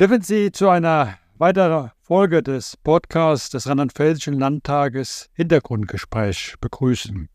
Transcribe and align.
Dürfen 0.00 0.22
Sie 0.22 0.50
zu 0.50 0.70
einer 0.70 1.18
weiteren 1.36 1.90
Folge 2.00 2.42
des 2.42 2.78
Podcasts 2.78 3.50
des 3.50 3.68
Rheinland-Pfälzischen 3.68 4.38
Landtages 4.38 5.28
Hintergrundgespräch 5.34 6.54
begrüßen. 6.58 7.28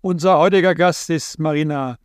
Unser 0.00 0.38
heutiger 0.40 0.74
Gast 0.74 1.10
ist 1.10 1.38
Marina 1.38 1.96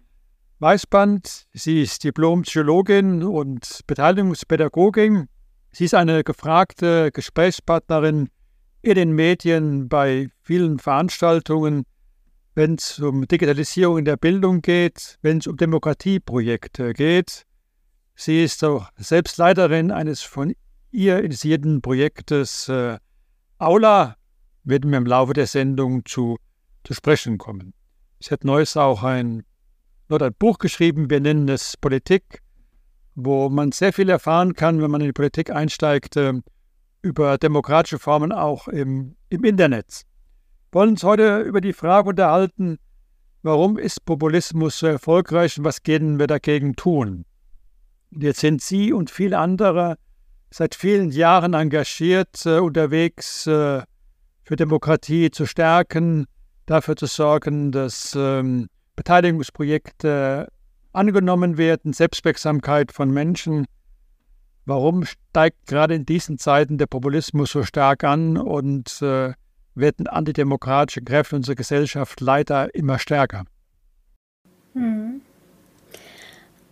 Weißband. 0.60 1.48
Sie 1.52 1.82
ist 1.82 2.04
Diplompsychologin 2.04 3.24
und 3.24 3.80
Beteiligungspädagogin. 3.88 5.30
Sie 5.72 5.86
ist 5.86 5.96
eine 5.96 6.24
gefragte 6.24 7.12
Gesprächspartnerin 7.12 8.30
in 8.84 8.94
den 8.94 9.14
Medien 9.14 9.90
bei 9.90 10.30
vielen 10.44 10.78
Veranstaltungen, 10.78 11.86
wenn 12.54 12.76
es 12.76 13.00
um 13.00 13.28
Digitalisierung 13.28 13.98
in 13.98 14.06
der 14.06 14.18
Bildung 14.18 14.62
geht, 14.62 15.18
wenn 15.24 15.40
es 15.40 15.48
um 15.48 15.58
Demokratieprojekte 15.58 16.94
geht. 16.94 17.48
Sie 18.22 18.44
ist 18.44 18.66
auch 18.66 18.90
selbst 18.98 19.38
Leiterin 19.38 19.92
eines 19.92 20.22
von 20.22 20.54
ihr 20.92 21.24
initiierten 21.24 21.82
Projektes 21.82 22.68
äh, 22.68 22.98
Aula, 23.60 24.18
werden 24.66 24.92
wir 24.92 24.98
im 24.98 25.06
Laufe 25.06 25.32
der 25.32 25.48
Sendung 25.48 26.04
zu, 26.04 26.36
zu 26.84 26.94
sprechen 26.94 27.38
kommen. 27.38 27.74
Sie 28.20 28.32
hat 28.32 28.44
neues 28.44 28.76
auch 28.76 29.04
ein, 29.04 29.46
dort 30.10 30.22
ein 30.22 30.34
Buch 30.38 30.58
geschrieben, 30.58 31.10
wir 31.10 31.22
nennen 31.22 31.48
es 31.48 31.78
Politik, 31.78 32.42
wo 33.16 33.48
man 33.48 33.72
sehr 33.72 33.94
viel 33.94 34.10
erfahren 34.10 34.54
kann, 34.54 34.82
wenn 34.82 34.92
man 34.92 35.00
in 35.00 35.08
die 35.08 35.14
Politik 35.14 35.50
einsteigt, 35.50 36.18
äh, 36.18 36.34
über 37.02 37.38
demokratische 37.38 38.00
Formen 38.00 38.34
auch 38.34 38.68
im, 38.68 39.16
im 39.30 39.46
Internet. 39.46 40.02
Wir 40.72 40.82
wollen 40.82 40.90
uns 40.90 41.06
heute 41.06 41.40
über 41.40 41.62
die 41.62 41.72
Frage 41.72 42.10
unterhalten, 42.10 42.80
warum 43.44 43.78
ist 43.78 44.04
Populismus 44.04 44.80
so 44.80 44.88
erfolgreich 44.88 45.58
und 45.58 45.64
was 45.64 45.84
können 45.84 46.20
wir 46.20 46.28
dagegen 46.28 46.76
tun? 46.76 47.24
Jetzt 48.12 48.40
sind 48.40 48.62
Sie 48.62 48.92
und 48.92 49.10
viele 49.10 49.38
andere 49.38 49.98
seit 50.52 50.76
vielen 50.76 51.12
Jahren 51.12 51.54
engagiert 51.54 52.46
äh, 52.46 52.58
unterwegs, 52.58 53.46
äh, 53.46 53.84
für 54.44 54.56
Demokratie 54.56 55.30
zu 55.30 55.46
stärken, 55.46 56.26
dafür 56.66 56.96
zu 56.96 57.06
sorgen, 57.06 57.72
dass 57.72 58.16
ähm, 58.18 58.68
Beteiligungsprojekte 58.96 60.48
angenommen 60.92 61.58
werden, 61.58 61.94
Selbstwirksamkeit 61.94 62.92
von 62.92 63.12
Menschen. 63.12 63.66
Warum 64.66 65.06
steigt 65.06 65.68
gerade 65.68 65.94
in 65.94 66.06
diesen 66.06 66.38
Zeiten 66.40 66.78
der 66.78 66.88
Populismus 66.88 67.52
so 67.52 67.64
stark 67.64 68.04
an 68.04 68.38
und 68.38 69.02
äh, 69.02 69.34
werden 69.76 70.08
antidemokratische 70.08 71.02
Kräfte 71.02 71.36
unserer 71.36 71.56
Gesellschaft 71.56 72.20
leider 72.20 72.74
immer 72.74 72.98
stärker? 72.98 73.46
Hm. 74.74 75.22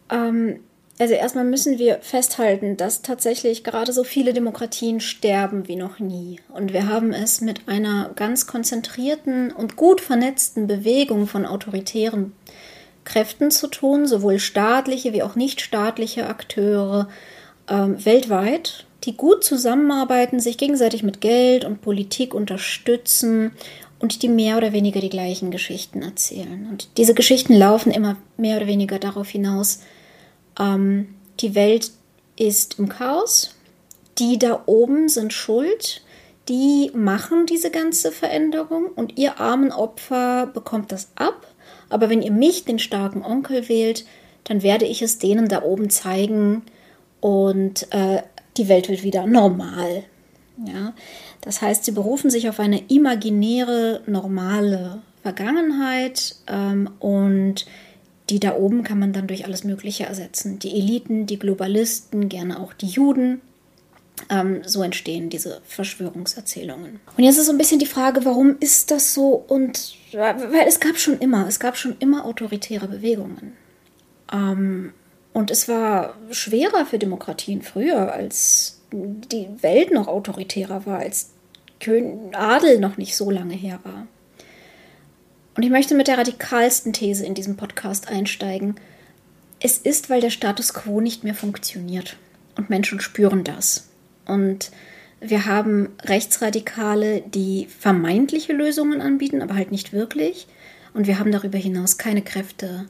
Ähm, 0.09 0.59
also 0.99 1.13
erstmal 1.13 1.43
müssen 1.43 1.77
wir 1.77 1.99
festhalten, 2.01 2.75
dass 2.75 3.03
tatsächlich 3.03 3.63
gerade 3.63 3.93
so 3.93 4.03
viele 4.03 4.33
Demokratien 4.33 4.99
sterben 4.99 5.67
wie 5.67 5.75
noch 5.75 5.99
nie. 5.99 6.39
Und 6.49 6.73
wir 6.73 6.87
haben 6.87 7.13
es 7.13 7.41
mit 7.41 7.67
einer 7.67 8.11
ganz 8.15 8.47
konzentrierten 8.47 9.51
und 9.51 9.75
gut 9.75 10.01
vernetzten 10.01 10.65
Bewegung 10.65 11.27
von 11.27 11.45
autoritären 11.45 12.33
Kräften 13.03 13.51
zu 13.51 13.67
tun, 13.67 14.07
sowohl 14.07 14.39
staatliche 14.39 15.13
wie 15.13 15.21
auch 15.21 15.35
nichtstaatliche 15.35 16.27
Akteure 16.27 17.07
ähm, 17.69 18.03
weltweit, 18.03 18.85
die 19.03 19.15
gut 19.15 19.43
zusammenarbeiten, 19.43 20.39
sich 20.39 20.57
gegenseitig 20.57 21.03
mit 21.03 21.21
Geld 21.21 21.63
und 21.63 21.81
Politik 21.81 22.33
unterstützen 22.33 23.51
und 23.99 24.23
die 24.23 24.29
mehr 24.29 24.57
oder 24.57 24.73
weniger 24.73 24.99
die 24.99 25.09
gleichen 25.09 25.51
Geschichten 25.51 26.01
erzählen. 26.01 26.67
Und 26.69 26.89
diese 26.97 27.13
Geschichten 27.13 27.53
laufen 27.53 27.91
immer 27.91 28.17
mehr 28.35 28.57
oder 28.57 28.67
weniger 28.67 28.99
darauf 28.99 29.29
hinaus, 29.29 29.79
ähm, 30.59 31.15
die 31.39 31.55
Welt 31.55 31.91
ist 32.37 32.79
im 32.79 32.89
Chaos. 32.89 33.55
Die 34.17 34.39
da 34.39 34.63
oben 34.65 35.09
sind 35.09 35.33
schuld. 35.33 36.01
Die 36.49 36.91
machen 36.93 37.45
diese 37.45 37.69
ganze 37.69 38.11
Veränderung 38.11 38.87
und 38.87 39.17
ihr 39.17 39.39
armen 39.39 39.71
Opfer 39.71 40.47
bekommt 40.47 40.91
das 40.91 41.09
ab. 41.15 41.45
Aber 41.89 42.09
wenn 42.09 42.21
ihr 42.21 42.31
mich, 42.31 42.65
den 42.65 42.79
starken 42.79 43.23
Onkel, 43.23 43.67
wählt, 43.69 44.05
dann 44.45 44.63
werde 44.63 44.85
ich 44.85 45.01
es 45.01 45.19
denen 45.19 45.49
da 45.49 45.61
oben 45.63 45.89
zeigen 45.89 46.63
und 47.19 47.91
äh, 47.93 48.21
die 48.55 48.69
Welt 48.69 48.87
wird 48.87 49.03
wieder 49.03 49.27
normal. 49.27 50.03
Ja? 50.65 50.93
Das 51.41 51.61
heißt, 51.61 51.85
sie 51.85 51.91
berufen 51.91 52.29
sich 52.29 52.49
auf 52.49 52.59
eine 52.59 52.81
imaginäre, 52.87 54.01
normale 54.05 55.01
Vergangenheit 55.21 56.35
ähm, 56.47 56.89
und 56.99 57.65
die 58.29 58.39
da 58.39 58.55
oben 58.55 58.83
kann 58.83 58.99
man 58.99 59.13
dann 59.13 59.27
durch 59.27 59.45
alles 59.45 59.63
Mögliche 59.63 60.05
ersetzen. 60.05 60.59
Die 60.59 60.77
Eliten, 60.77 61.25
die 61.25 61.39
Globalisten, 61.39 62.29
gerne 62.29 62.59
auch 62.59 62.73
die 62.73 62.87
Juden. 62.87 63.41
Ähm, 64.29 64.61
so 64.65 64.81
entstehen 64.81 65.29
diese 65.29 65.61
Verschwörungserzählungen. 65.65 66.99
Und 67.15 67.23
jetzt 67.23 67.37
ist 67.37 67.45
so 67.45 67.51
ein 67.51 67.57
bisschen 67.57 67.79
die 67.79 67.85
Frage, 67.85 68.25
warum 68.25 68.57
ist 68.59 68.91
das 68.91 69.13
so? 69.13 69.45
Und 69.47 69.95
weil 70.11 70.67
es 70.67 70.79
gab 70.79 70.97
schon 70.97 71.19
immer, 71.19 71.47
es 71.47 71.59
gab 71.59 71.77
schon 71.77 71.95
immer 71.99 72.25
autoritäre 72.25 72.87
Bewegungen. 72.87 73.53
Ähm, 74.33 74.93
und 75.33 75.51
es 75.51 75.69
war 75.69 76.15
schwerer 76.31 76.85
für 76.85 76.97
Demokratien 76.97 77.61
früher, 77.61 78.11
als 78.11 78.81
die 78.91 79.47
Welt 79.61 79.91
noch 79.91 80.07
autoritärer 80.07 80.85
war, 80.85 80.99
als 80.99 81.31
Adel 82.33 82.79
noch 82.79 82.97
nicht 82.97 83.15
so 83.15 83.29
lange 83.29 83.53
her 83.53 83.79
war. 83.83 84.07
Und 85.57 85.63
ich 85.63 85.71
möchte 85.71 85.95
mit 85.95 86.07
der 86.07 86.19
radikalsten 86.19 86.93
These 86.93 87.25
in 87.25 87.33
diesem 87.33 87.57
Podcast 87.57 88.09
einsteigen. 88.09 88.75
Es 89.59 89.79
ist, 89.79 90.07
weil 90.07 90.21
der 90.21 90.29
Status 90.29 90.71
quo 90.71 91.01
nicht 91.01 91.23
mehr 91.23 91.33
funktioniert. 91.33 92.15
Und 92.55 92.69
Menschen 92.69 92.99
spüren 92.99 93.43
das. 93.43 93.89
Und 94.27 94.71
wir 95.19 95.45
haben 95.45 95.89
Rechtsradikale, 96.03 97.21
die 97.21 97.65
vermeintliche 97.65 98.53
Lösungen 98.53 99.01
anbieten, 99.01 99.41
aber 99.41 99.55
halt 99.55 99.71
nicht 99.71 99.93
wirklich. 99.93 100.47
Und 100.93 101.07
wir 101.07 101.17
haben 101.17 101.31
darüber 101.31 101.57
hinaus 101.57 101.97
keine 101.97 102.21
Kräfte, 102.21 102.85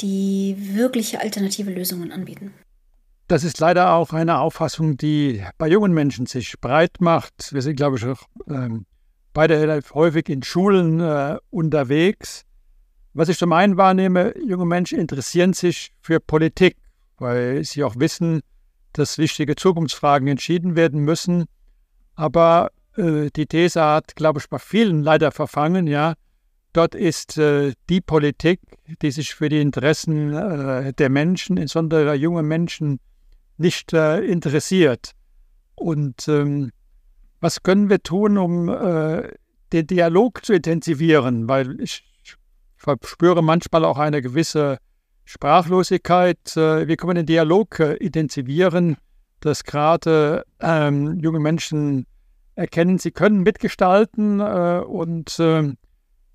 die 0.00 0.56
wirkliche 0.76 1.20
alternative 1.20 1.72
Lösungen 1.72 2.12
anbieten. 2.12 2.54
Das 3.26 3.42
ist 3.42 3.58
leider 3.58 3.94
auch 3.94 4.12
eine 4.12 4.38
Auffassung, 4.38 4.96
die 4.96 5.42
bei 5.58 5.66
jungen 5.66 5.92
Menschen 5.92 6.26
sich 6.26 6.60
breit 6.60 7.00
macht. 7.00 7.52
Wir 7.52 7.62
sind, 7.62 7.74
glaube 7.74 7.96
ich, 7.96 8.04
auch 8.04 8.22
ähm, 8.48 8.86
beide 9.36 9.82
häufig 9.92 10.30
in 10.30 10.42
Schulen 10.42 10.98
äh, 10.98 11.36
unterwegs. 11.50 12.46
Was 13.12 13.28
ich 13.28 13.36
zum 13.36 13.52
einen 13.52 13.76
wahrnehme, 13.76 14.34
junge 14.38 14.64
Menschen 14.64 14.98
interessieren 14.98 15.52
sich 15.52 15.92
für 16.00 16.20
Politik, 16.20 16.78
weil 17.18 17.62
sie 17.62 17.84
auch 17.84 17.96
wissen, 17.98 18.40
dass 18.94 19.18
wichtige 19.18 19.54
Zukunftsfragen 19.54 20.26
entschieden 20.26 20.74
werden 20.74 21.02
müssen. 21.02 21.44
Aber 22.14 22.70
äh, 22.96 23.28
die 23.36 23.44
These 23.44 23.82
hat, 23.82 24.16
glaube 24.16 24.40
ich, 24.40 24.48
bei 24.48 24.58
vielen 24.58 25.02
leider 25.02 25.30
verfangen, 25.32 25.86
ja. 25.86 26.14
Dort 26.72 26.94
ist 26.94 27.36
äh, 27.36 27.74
die 27.90 28.00
Politik, 28.00 28.60
die 29.02 29.10
sich 29.10 29.34
für 29.34 29.50
die 29.50 29.60
Interessen 29.60 30.32
äh, 30.32 30.94
der 30.94 31.10
Menschen, 31.10 31.58
insbesondere 31.58 32.14
junge 32.14 32.42
Menschen, 32.42 33.00
nicht 33.58 33.92
äh, 33.92 34.20
interessiert. 34.20 35.12
Und 35.74 36.26
ähm, 36.26 36.70
was 37.40 37.62
können 37.62 37.90
wir 37.90 38.02
tun, 38.02 38.38
um 38.38 38.68
äh, 38.68 39.28
den 39.72 39.86
Dialog 39.86 40.44
zu 40.44 40.54
intensivieren? 40.54 41.48
Weil 41.48 41.80
ich 41.80 42.04
spüre 43.04 43.42
manchmal 43.42 43.84
auch 43.84 43.98
eine 43.98 44.22
gewisse 44.22 44.78
Sprachlosigkeit. 45.24 46.56
Äh, 46.56 46.88
wie 46.88 46.96
können 46.96 47.10
wir 47.10 47.22
den 47.22 47.26
Dialog 47.26 47.80
äh, 47.80 47.94
intensivieren, 47.94 48.96
dass 49.40 49.64
gerade 49.64 50.44
ähm, 50.60 51.18
junge 51.20 51.40
Menschen 51.40 52.06
erkennen, 52.54 52.98
sie 52.98 53.10
können 53.10 53.42
mitgestalten 53.42 54.40
äh, 54.40 54.82
und 54.86 55.36
ähm, 55.38 55.76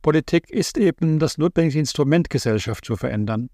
Politik 0.02 0.50
ist 0.50 0.78
eben 0.78 1.20
das 1.20 1.38
notwendige 1.38 1.80
Instrument, 1.80 2.30
Gesellschaft 2.30 2.86
zu 2.86 2.96
verändern. 2.96 3.50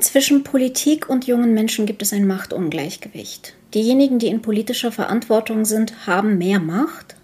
Zwischen 0.00 0.42
Politik 0.42 1.08
und 1.08 1.26
jungen 1.26 1.54
Menschen 1.54 1.86
gibt 1.86 2.02
es 2.02 2.12
ein 2.12 2.26
Machtungleichgewicht. 2.26 3.54
Diejenigen, 3.74 4.18
die 4.18 4.28
in 4.28 4.42
politischer 4.42 4.92
Verantwortung 4.92 5.64
sind, 5.64 6.06
haben 6.06 6.38
mehr 6.38 6.60
Macht 6.60 7.16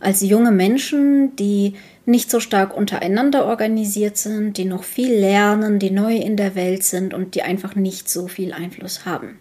als 0.00 0.20
junge 0.20 0.52
Menschen, 0.52 1.34
die 1.36 1.74
nicht 2.06 2.30
so 2.30 2.40
stark 2.40 2.76
untereinander 2.76 3.46
organisiert 3.46 4.16
sind, 4.16 4.56
die 4.56 4.64
noch 4.64 4.84
viel 4.84 5.12
lernen, 5.12 5.78
die 5.78 5.90
neu 5.90 6.16
in 6.16 6.36
der 6.36 6.54
Welt 6.54 6.84
sind 6.84 7.14
und 7.14 7.34
die 7.34 7.42
einfach 7.42 7.74
nicht 7.74 8.08
so 8.08 8.28
viel 8.28 8.52
Einfluss 8.52 9.04
haben. 9.04 9.38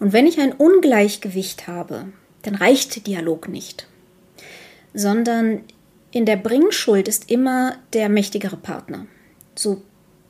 Und 0.00 0.12
wenn 0.12 0.26
ich 0.26 0.40
ein 0.40 0.52
Ungleichgewicht 0.52 1.68
habe, 1.68 2.06
dann 2.42 2.54
reicht 2.54 3.06
Dialog 3.06 3.48
nicht, 3.48 3.86
sondern 4.94 5.60
in 6.10 6.26
der 6.26 6.36
Bringschuld 6.36 7.06
ist 7.06 7.30
immer 7.30 7.76
der 7.92 8.08
mächtigere 8.08 8.56
Partner. 8.56 9.06
So 9.54 9.82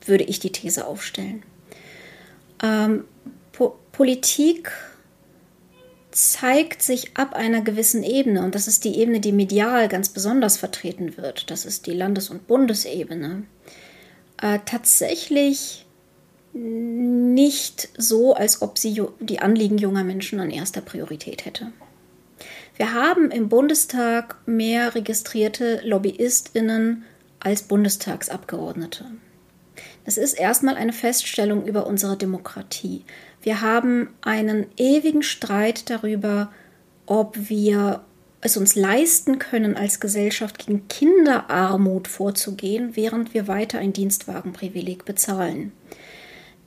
würde 0.05 0.25
ich 0.25 0.39
die 0.39 0.51
These 0.51 0.85
aufstellen. 0.85 1.43
Ähm, 2.61 3.05
po 3.51 3.75
Politik 3.91 4.71
zeigt 6.15 6.81
sich 6.81 7.17
ab 7.17 7.33
einer 7.33 7.61
gewissen 7.61 8.03
Ebene 8.03 8.43
und 8.43 8.55
das 8.55 8.67
ist 8.67 8.83
die 8.83 8.97
Ebene, 8.97 9.19
die 9.19 9.31
medial 9.31 9.87
ganz 9.87 10.09
besonders 10.09 10.57
vertreten 10.57 11.17
wird. 11.17 11.49
Das 11.49 11.65
ist 11.65 11.87
die 11.87 11.93
Landes- 11.93 12.29
und 12.29 12.47
Bundesebene. 12.47 13.43
Äh, 14.41 14.59
tatsächlich 14.65 15.85
nicht 16.53 17.89
so, 17.97 18.35
als 18.35 18.61
ob 18.61 18.77
sie 18.77 19.01
die 19.19 19.39
Anliegen 19.39 19.77
junger 19.77 20.03
Menschen 20.03 20.39
an 20.39 20.51
erster 20.51 20.81
Priorität 20.81 21.45
hätte. 21.45 21.71
Wir 22.77 22.93
haben 22.93 23.31
im 23.31 23.49
Bundestag 23.49 24.37
mehr 24.45 24.95
registrierte 24.95 25.81
Lobbyistinnen 25.83 27.05
als 27.39 27.63
Bundestagsabgeordnete. 27.63 29.05
Das 30.05 30.17
ist 30.17 30.33
erstmal 30.33 30.75
eine 30.75 30.93
Feststellung 30.93 31.65
über 31.65 31.87
unsere 31.87 32.17
Demokratie. 32.17 33.03
Wir 33.43 33.61
haben 33.61 34.09
einen 34.21 34.65
ewigen 34.77 35.21
Streit 35.21 35.89
darüber, 35.89 36.51
ob 37.05 37.49
wir 37.49 38.01
es 38.41 38.57
uns 38.57 38.75
leisten 38.75 39.39
können, 39.39 39.77
als 39.77 39.99
Gesellschaft 39.99 40.65
gegen 40.65 40.87
Kinderarmut 40.87 42.07
vorzugehen, 42.07 42.95
während 42.95 43.33
wir 43.33 43.47
weiter 43.47 43.79
ein 43.79 43.93
Dienstwagenprivileg 43.93 45.05
bezahlen. 45.05 45.71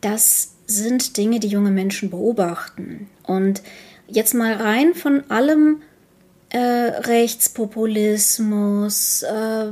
Das 0.01 0.53
sind 0.67 1.17
Dinge, 1.17 1.39
die 1.41 1.49
junge 1.49 1.71
Menschen 1.71 2.11
beobachten. 2.11 3.09
Und 3.23 3.63
jetzt 4.07 4.35
mal 4.35 4.53
rein 4.55 4.95
von 4.95 5.29
allem 5.31 5.83
äh, 6.51 6.59
Rechtspopulismus, 6.59 9.23
äh, 9.23 9.71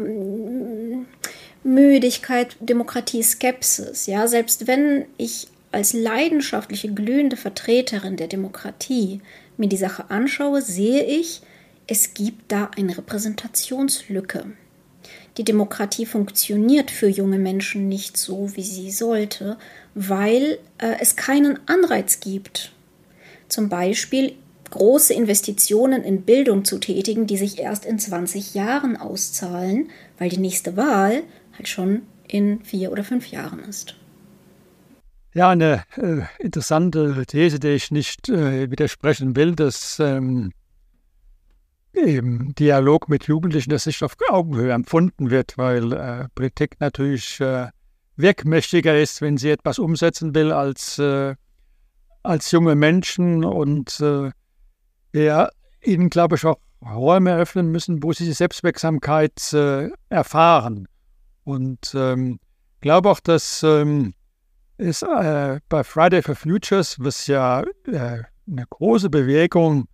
Müdigkeit, 1.62 2.56
Demokratie, 2.60 3.22
Skepsis. 3.22 4.06
Ja, 4.06 4.26
selbst 4.28 4.66
wenn 4.66 5.04
ich 5.16 5.48
als 5.74 5.92
leidenschaftliche, 5.92 6.92
glühende 6.92 7.36
Vertreterin 7.36 8.16
der 8.16 8.28
Demokratie 8.28 9.20
mir 9.56 9.68
die 9.68 9.76
Sache 9.76 10.10
anschaue, 10.10 10.62
sehe 10.62 11.04
ich, 11.04 11.42
es 11.86 12.14
gibt 12.14 12.50
da 12.50 12.70
eine 12.76 12.96
Repräsentationslücke. 12.96 14.46
Die 15.36 15.44
Demokratie 15.44 16.06
funktioniert 16.06 16.90
für 16.90 17.08
junge 17.08 17.38
Menschen 17.38 17.88
nicht 17.88 18.16
so, 18.16 18.54
wie 18.54 18.62
sie 18.62 18.90
sollte, 18.90 19.58
weil 19.94 20.58
äh, 20.78 20.94
es 21.00 21.16
keinen 21.16 21.58
Anreiz 21.68 22.20
gibt. 22.20 22.72
Zum 23.48 23.68
Beispiel 23.68 24.34
große 24.70 25.12
Investitionen 25.12 26.02
in 26.02 26.22
Bildung 26.22 26.64
zu 26.64 26.78
tätigen, 26.78 27.26
die 27.26 27.36
sich 27.36 27.58
erst 27.58 27.84
in 27.84 27.98
20 27.98 28.54
Jahren 28.54 28.96
auszahlen, 28.96 29.90
weil 30.18 30.30
die 30.30 30.38
nächste 30.38 30.76
Wahl 30.76 31.22
halt 31.56 31.68
schon 31.68 32.02
in 32.26 32.60
vier 32.64 32.90
oder 32.90 33.04
fünf 33.04 33.26
Jahren 33.26 33.60
ist. 33.60 33.94
Ja, 35.36 35.48
eine 35.48 35.82
äh, 35.96 36.22
interessante 36.38 37.26
These, 37.26 37.58
der 37.58 37.74
ich 37.74 37.90
nicht 37.90 38.28
äh, 38.28 38.70
widersprechen 38.70 39.34
will, 39.34 39.56
dass 39.56 39.98
ähm, 39.98 40.52
im 41.92 42.54
Dialog 42.54 43.08
mit 43.08 43.26
Jugendlichen 43.26 43.70
das 43.70 43.86
nicht 43.86 44.04
auf 44.04 44.14
Augenhöhe 44.28 44.72
empfunden 44.72 45.30
wird, 45.30 45.58
weil 45.58 45.92
äh, 45.92 46.28
Politik 46.36 46.76
natürlich 46.78 47.40
äh, 47.40 47.66
wirkmächtiger 48.14 48.96
ist, 48.96 49.22
wenn 49.22 49.36
sie 49.36 49.50
etwas 49.50 49.80
umsetzen 49.80 50.36
will, 50.36 50.52
als, 50.52 51.00
äh, 51.00 51.34
als 52.22 52.52
junge 52.52 52.76
Menschen 52.76 53.44
und 53.44 54.00
äh, 54.00 54.30
wir 55.10 55.50
ihnen, 55.82 56.10
glaube 56.10 56.36
ich, 56.36 56.44
auch 56.44 56.60
Räume 56.80 57.30
eröffnen 57.30 57.72
müssen, 57.72 58.04
wo 58.04 58.12
sie 58.12 58.24
die 58.24 58.32
Selbstwirksamkeit 58.34 59.52
erfahren. 60.10 60.86
Und 61.42 61.92
ähm, 61.96 62.38
glaube 62.80 63.10
auch, 63.10 63.20
dass 63.20 63.62
ähm, 63.62 64.12
es 64.78 65.02
äh, 65.02 65.60
bei 65.68 65.84
Friday 65.84 66.22
for 66.22 66.34
Futures, 66.34 66.96
was 66.98 67.26
ja 67.26 67.64
eine 67.86 68.66
große 68.70 69.10
Bewegung 69.10 69.86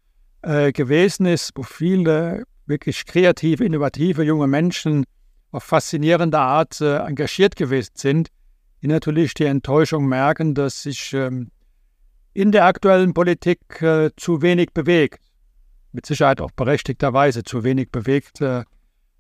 äh, 0.43 0.73
gewesen 0.73 1.27
ist, 1.27 1.53
wo 1.55 1.62
viele 1.62 2.44
wirklich 2.67 3.05
kreative, 3.05 3.65
innovative 3.65 4.23
junge 4.23 4.47
Menschen 4.47 5.05
auf 5.53 5.65
faszinierende 5.65 6.38
Art 6.38 6.81
äh, 6.81 6.99
engagiert 6.99 7.56
gewesen 7.56 7.93
sind, 7.94 8.29
die 8.82 8.87
natürlich 8.87 9.35
die 9.35 9.44
Enttäuschung 9.44 10.06
merken, 10.06 10.55
dass 10.55 10.83
sich 10.83 11.12
ähm, 11.12 11.50
in 12.33 12.53
der 12.53 12.65
aktuellen 12.65 13.12
Politik 13.12 13.83
äh, 13.83 14.11
zu 14.17 14.41
wenig 14.43 14.73
bewegt. 14.73 15.21
Mit 15.93 16.06
Sicherheit 16.06 16.41
auch 16.41 16.53
berechtigterweise 16.53 17.43
zu 17.43 17.65
wenig 17.65 17.91
bewegt 17.91 18.41
äh, 18.41 18.62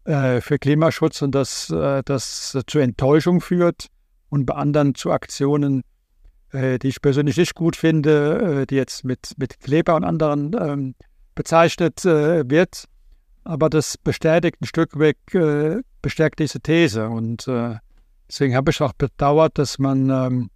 äh, 0.04 0.40
für 0.40 0.58
Klimaschutz 0.58 1.20
und 1.20 1.34
dass 1.34 1.68
äh, 1.70 2.02
das 2.04 2.56
zu 2.66 2.78
Enttäuschung 2.78 3.40
führt 3.40 3.88
und 4.30 4.46
bei 4.46 4.54
anderen 4.54 4.94
zu 4.94 5.10
Aktionen, 5.10 5.82
die 6.52 6.88
ich 6.88 7.00
persönlich 7.00 7.36
nicht 7.36 7.54
gut 7.54 7.76
finde, 7.76 8.66
die 8.68 8.74
jetzt 8.74 9.04
mit, 9.04 9.34
mit 9.36 9.60
Kleber 9.60 9.94
und 9.94 10.02
anderen 10.02 10.56
ähm, 10.58 10.94
bezeichnet 11.40 12.04
äh, 12.04 12.48
wird. 12.50 12.84
Aber 13.44 13.70
das 13.70 13.96
bestätigt 13.96 14.60
ein 14.60 14.66
Stück 14.66 14.98
weg, 14.98 15.16
äh, 15.32 15.80
bestärkt 16.02 16.38
diese 16.38 16.60
These. 16.60 17.08
Und 17.08 17.48
äh, 17.48 17.76
deswegen 18.28 18.54
habe 18.54 18.70
ich 18.70 18.80
auch 18.82 18.92
bedauert, 18.92 19.56
dass 19.58 19.78
man 19.78 20.10
ähm, 20.10 20.50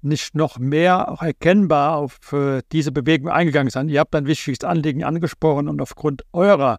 nicht 0.00 0.34
noch 0.34 0.58
mehr 0.58 1.10
auch 1.10 1.22
erkennbar 1.22 1.96
auf 1.96 2.32
äh, 2.32 2.62
diese 2.72 2.92
Bewegung 2.92 3.28
eingegangen 3.28 3.68
ist. 3.68 3.76
Ihr 3.76 4.00
habt 4.00 4.14
ein 4.14 4.26
wichtiges 4.26 4.64
Anliegen 4.64 5.04
angesprochen 5.04 5.68
und 5.68 5.80
aufgrund 5.80 6.22
eurer 6.32 6.78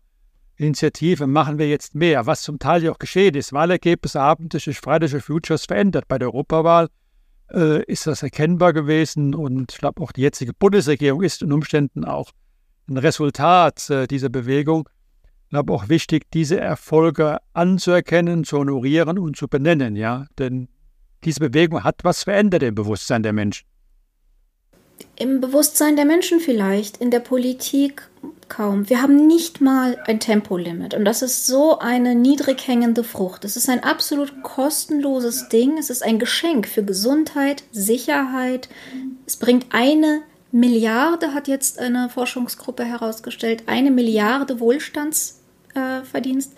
Initiative 0.58 1.28
machen 1.28 1.58
wir 1.58 1.68
jetzt 1.68 1.96
mehr, 1.96 2.26
was 2.26 2.44
zum 2.44 2.60
Teil 2.60 2.84
ja 2.84 2.92
auch 2.92 3.00
geschehen 3.00 3.36
ist. 3.36 3.54
Wahlergebnisse 3.54 4.20
haben 4.20 4.50
sich 4.52 4.66
durch 4.66 4.80
Fridays 4.80 5.12
for 5.12 5.22
Futures 5.22 5.66
verändert. 5.66 6.08
Bei 6.08 6.20
der 6.20 6.28
Europawahl 6.30 6.90
äh, 7.52 7.84
ist 7.86 8.08
das 8.08 8.24
erkennbar 8.24 8.74
gewesen 8.74 9.34
und 9.34 9.72
ich 9.72 9.80
glaube 9.80 10.02
auch 10.02 10.12
die 10.12 10.22
jetzige 10.22 10.54
Bundesregierung 10.54 11.24
ist 11.24 11.42
in 11.42 11.52
Umständen 11.52 12.06
auch 12.06 12.32
ein 12.88 12.98
Resultat 12.98 13.90
äh, 13.90 14.08
dieser 14.08 14.30
Bewegung. 14.30 14.90
Ich 15.46 15.50
glaube 15.50 15.74
auch 15.74 15.90
wichtig, 15.90 16.30
diese 16.32 16.60
Erfolge 16.60 17.38
anzuerkennen, 17.54 18.44
zu 18.44 18.58
honorieren 18.58 19.20
und 19.20 19.38
zu 19.38 19.48
benennen, 19.48 19.96
ja. 19.96 20.26
Denn 20.40 20.68
diese 21.24 21.40
Bewegung 21.40 21.84
hat 21.84 22.04
was 22.04 22.24
verändert 22.24 22.64
im 22.64 22.76
Bewusstsein 22.76 23.24
der 23.24 23.34
Menschen. 23.34 23.66
Im 25.16 25.42
Bewusstsein 25.42 25.96
der 25.96 26.06
Menschen 26.06 26.40
vielleicht, 26.40 26.98
in 26.98 27.12
der 27.12 27.20
Politik 27.20 28.10
kaum. 28.50 28.90
Wir 28.90 29.02
haben 29.02 29.28
nicht 29.28 29.62
mal 29.62 29.98
ein 30.06 30.20
Tempolimit 30.20 30.94
und 30.94 31.06
das 31.06 31.22
ist 31.22 31.48
so 31.48 31.80
eine 31.80 32.16
niedrig 32.16 32.68
hängende 32.68 33.04
Frucht. 33.04 33.46
Es 33.46 33.58
ist 33.58 33.70
ein 33.70 33.84
absolut 33.84 34.44
kostenloses 34.44 35.50
Ding. 35.50 35.78
Es 35.78 35.90
ist 35.90 36.04
ein 36.04 36.20
Geschenk 36.20 36.68
für 36.68 36.84
Gesundheit, 36.84 37.64
Sicherheit. 37.72 38.70
Es 39.26 39.38
bringt 39.38 39.68
eine 39.72 40.22
Milliarde, 40.52 41.34
hat 41.34 41.48
jetzt 41.48 41.80
eine 41.80 42.10
Forschungsgruppe 42.10 42.84
herausgestellt, 42.84 43.64
eine 43.66 43.90
Milliarde 43.90 44.60
Wohlstandsverdienst. 44.60 46.54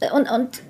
Äh, 0.00 0.12
und, 0.12 0.30
und 0.30 0.62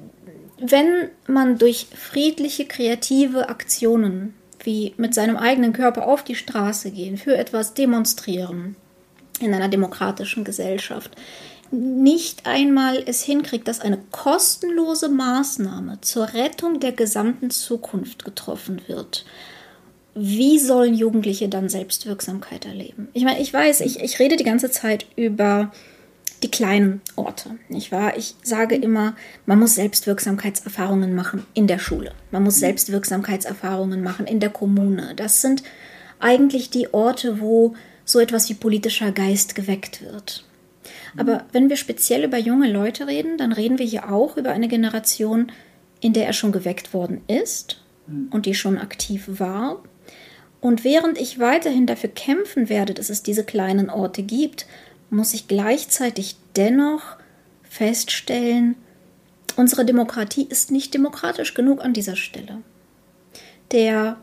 wenn 0.58 1.10
man 1.26 1.58
durch 1.58 1.86
friedliche, 1.94 2.64
kreative 2.66 3.48
Aktionen 3.48 4.34
wie 4.64 4.94
mit 4.96 5.14
seinem 5.14 5.36
eigenen 5.36 5.72
Körper 5.72 6.06
auf 6.06 6.22
die 6.22 6.34
Straße 6.34 6.90
gehen, 6.90 7.16
für 7.16 7.36
etwas 7.36 7.74
demonstrieren 7.74 8.76
in 9.40 9.54
einer 9.54 9.68
demokratischen 9.68 10.44
Gesellschaft, 10.44 11.16
nicht 11.72 12.46
einmal 12.46 13.02
es 13.06 13.22
hinkriegt, 13.22 13.68
dass 13.68 13.80
eine 13.80 13.98
kostenlose 14.10 15.08
Maßnahme 15.08 16.00
zur 16.00 16.32
Rettung 16.34 16.80
der 16.80 16.92
gesamten 16.92 17.50
Zukunft 17.50 18.24
getroffen 18.24 18.82
wird, 18.88 19.24
wie 20.14 20.58
sollen 20.58 20.94
Jugendliche 20.94 21.48
dann 21.48 21.68
Selbstwirksamkeit 21.68 22.66
erleben? 22.66 23.08
Ich 23.12 23.24
meine, 23.24 23.40
ich 23.40 23.52
weiß, 23.52 23.80
ich, 23.82 24.00
ich 24.00 24.18
rede 24.18 24.36
die 24.36 24.44
ganze 24.44 24.70
Zeit 24.70 25.06
über 25.16 25.70
die 26.42 26.50
kleinen 26.50 27.00
Orte, 27.16 27.58
nicht 27.68 27.92
wahr? 27.92 28.16
Ich 28.16 28.34
sage 28.42 28.74
immer, 28.74 29.14
man 29.46 29.58
muss 29.58 29.74
Selbstwirksamkeitserfahrungen 29.74 31.14
machen 31.14 31.46
in 31.54 31.66
der 31.66 31.78
Schule. 31.78 32.12
Man 32.30 32.42
muss 32.42 32.56
Selbstwirksamkeitserfahrungen 32.60 34.02
machen 34.02 34.26
in 34.26 34.40
der 34.40 34.50
Kommune. 34.50 35.14
Das 35.16 35.42
sind 35.42 35.62
eigentlich 36.18 36.70
die 36.70 36.92
Orte, 36.94 37.40
wo 37.40 37.74
so 38.04 38.20
etwas 38.20 38.48
wie 38.48 38.54
politischer 38.54 39.12
Geist 39.12 39.54
geweckt 39.54 40.02
wird. 40.02 40.44
Aber 41.16 41.44
wenn 41.52 41.68
wir 41.68 41.76
speziell 41.76 42.24
über 42.24 42.38
junge 42.38 42.70
Leute 42.70 43.06
reden, 43.06 43.36
dann 43.36 43.52
reden 43.52 43.78
wir 43.78 43.86
hier 43.86 44.10
auch 44.10 44.36
über 44.36 44.50
eine 44.50 44.68
Generation, 44.68 45.52
in 46.00 46.12
der 46.12 46.26
er 46.26 46.32
schon 46.32 46.52
geweckt 46.52 46.94
worden 46.94 47.20
ist 47.26 47.82
und 48.30 48.46
die 48.46 48.54
schon 48.54 48.78
aktiv 48.78 49.24
war 49.26 49.82
und 50.60 50.84
während 50.84 51.18
ich 51.18 51.38
weiterhin 51.38 51.86
dafür 51.86 52.10
kämpfen 52.10 52.68
werde, 52.68 52.94
dass 52.94 53.10
es 53.10 53.22
diese 53.22 53.44
kleinen 53.44 53.88
Orte 53.88 54.22
gibt, 54.22 54.66
muss 55.10 55.34
ich 55.34 55.48
gleichzeitig 55.48 56.36
dennoch 56.56 57.16
feststellen, 57.62 58.76
unsere 59.56 59.84
Demokratie 59.84 60.46
ist 60.48 60.70
nicht 60.70 60.94
demokratisch 60.94 61.54
genug 61.54 61.84
an 61.84 61.92
dieser 61.92 62.16
Stelle. 62.16 62.62
Der, 63.72 64.16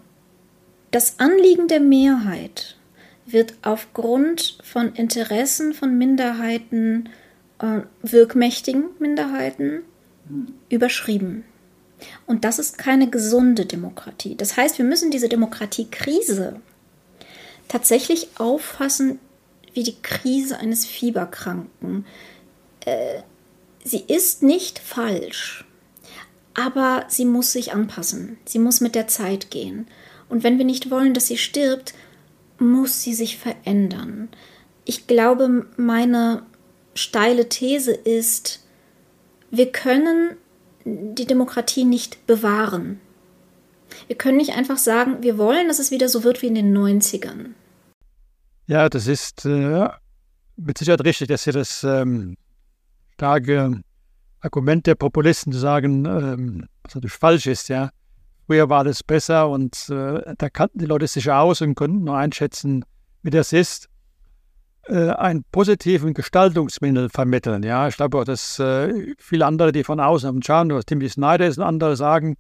das 0.91 1.19
Anliegen 1.19 1.67
der 1.67 1.79
Mehrheit 1.79 2.77
wird 3.25 3.55
aufgrund 3.61 4.57
von 4.63 4.93
Interessen 4.93 5.73
von 5.73 5.97
Minderheiten, 5.97 7.09
äh, 7.59 7.81
wirkmächtigen 8.01 8.85
Minderheiten, 8.99 9.81
überschrieben. 10.69 11.45
Und 12.25 12.43
das 12.43 12.59
ist 12.59 12.77
keine 12.77 13.09
gesunde 13.09 13.65
Demokratie. 13.65 14.35
Das 14.35 14.57
heißt, 14.57 14.77
wir 14.77 14.85
müssen 14.85 15.09
diese 15.09 15.29
Demokratiekrise 15.29 16.59
tatsächlich 17.67 18.29
auffassen 18.37 19.19
wie 19.77 19.83
die 19.83 20.01
Krise 20.01 20.57
eines 20.57 20.87
Fieberkranken. 20.87 22.03
Äh, 22.83 23.21
sie 23.83 24.03
ist 24.07 24.41
nicht 24.41 24.79
falsch, 24.79 25.65
aber 26.55 27.05
sie 27.09 27.25
muss 27.25 27.51
sich 27.51 27.73
anpassen. 27.73 28.37
Sie 28.43 28.57
muss 28.57 28.81
mit 28.81 28.95
der 28.95 29.07
Zeit 29.07 29.51
gehen. 29.51 29.87
Und 30.29 30.43
wenn 30.43 30.57
wir 30.57 30.65
nicht 30.65 30.89
wollen, 30.89 31.13
dass 31.13 31.27
sie 31.27 31.37
stirbt, 31.37 31.93
muss 32.57 33.03
sie 33.03 33.13
sich 33.13 33.37
verändern. 33.37 34.29
Ich 34.83 35.05
glaube, 35.05 35.67
meine 35.77 36.41
steile 36.95 37.47
These 37.47 37.91
ist, 37.91 38.65
wir 39.51 39.71
können 39.71 40.37
die 40.85 41.27
Demokratie 41.27 41.85
nicht 41.85 42.25
bewahren. 42.25 42.99
Wir 44.07 44.15
können 44.15 44.37
nicht 44.37 44.57
einfach 44.57 44.77
sagen, 44.77 45.17
wir 45.21 45.37
wollen, 45.37 45.67
dass 45.67 45.77
es 45.77 45.91
wieder 45.91 46.09
so 46.09 46.23
wird 46.23 46.41
wie 46.41 46.47
in 46.47 46.55
den 46.55 46.75
90ern. 46.75 47.51
Ja, 48.67 48.89
das 48.89 49.07
ist 49.07 49.45
äh, 49.45 49.87
mit 50.57 50.77
Sicherheit 50.77 51.03
richtig, 51.05 51.29
dass 51.29 51.45
hier 51.45 51.53
das 51.53 51.85
ähm, 51.85 52.35
starke 53.13 53.81
Argument 54.41 54.85
der 54.85 54.95
Populisten 54.95 55.53
zu 55.53 55.59
sagen, 55.59 56.05
ähm, 56.05 56.67
was 56.83 56.95
natürlich 56.95 57.13
falsch 57.13 57.47
ist, 57.47 57.69
ja. 57.69 57.91
Früher 58.45 58.69
war 58.69 58.79
alles 58.79 59.03
besser 59.03 59.49
und 59.49 59.89
äh, 59.89 60.35
da 60.37 60.49
kannten 60.49 60.79
die 60.79 60.85
Leute 60.85 61.07
sich 61.07 61.31
aus 61.31 61.61
und 61.61 61.75
konnten 61.75 62.03
nur 62.03 62.17
einschätzen, 62.17 62.83
wie 63.21 63.29
das 63.29 63.53
ist, 63.53 63.87
äh, 64.87 65.11
einen 65.11 65.45
positiven 65.51 66.13
Gestaltungsmittel 66.13 67.09
vermitteln. 67.09 67.63
Ja, 67.63 67.87
ich 67.87 67.95
glaube 67.95 68.19
auch, 68.19 68.23
dass 68.25 68.59
äh, 68.59 69.15
viele 69.17 69.45
andere, 69.45 69.71
die 69.71 69.85
von 69.85 70.01
außen 70.01 70.43
schauen, 70.43 70.71
oder 70.73 70.83
Timothy 70.83 71.09
Snyder 71.09 71.47
ist 71.47 71.57
und 71.57 71.63
andere 71.63 71.95
sagen, 71.95 72.35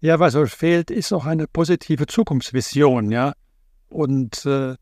ja, 0.00 0.18
was 0.18 0.34
euch 0.36 0.52
fehlt, 0.52 0.90
ist 0.90 1.12
auch 1.12 1.26
eine 1.26 1.46
positive 1.46 2.06
Zukunftsvision, 2.06 3.10
ja. 3.10 3.34
Und 3.90 4.46
äh, 4.46 4.74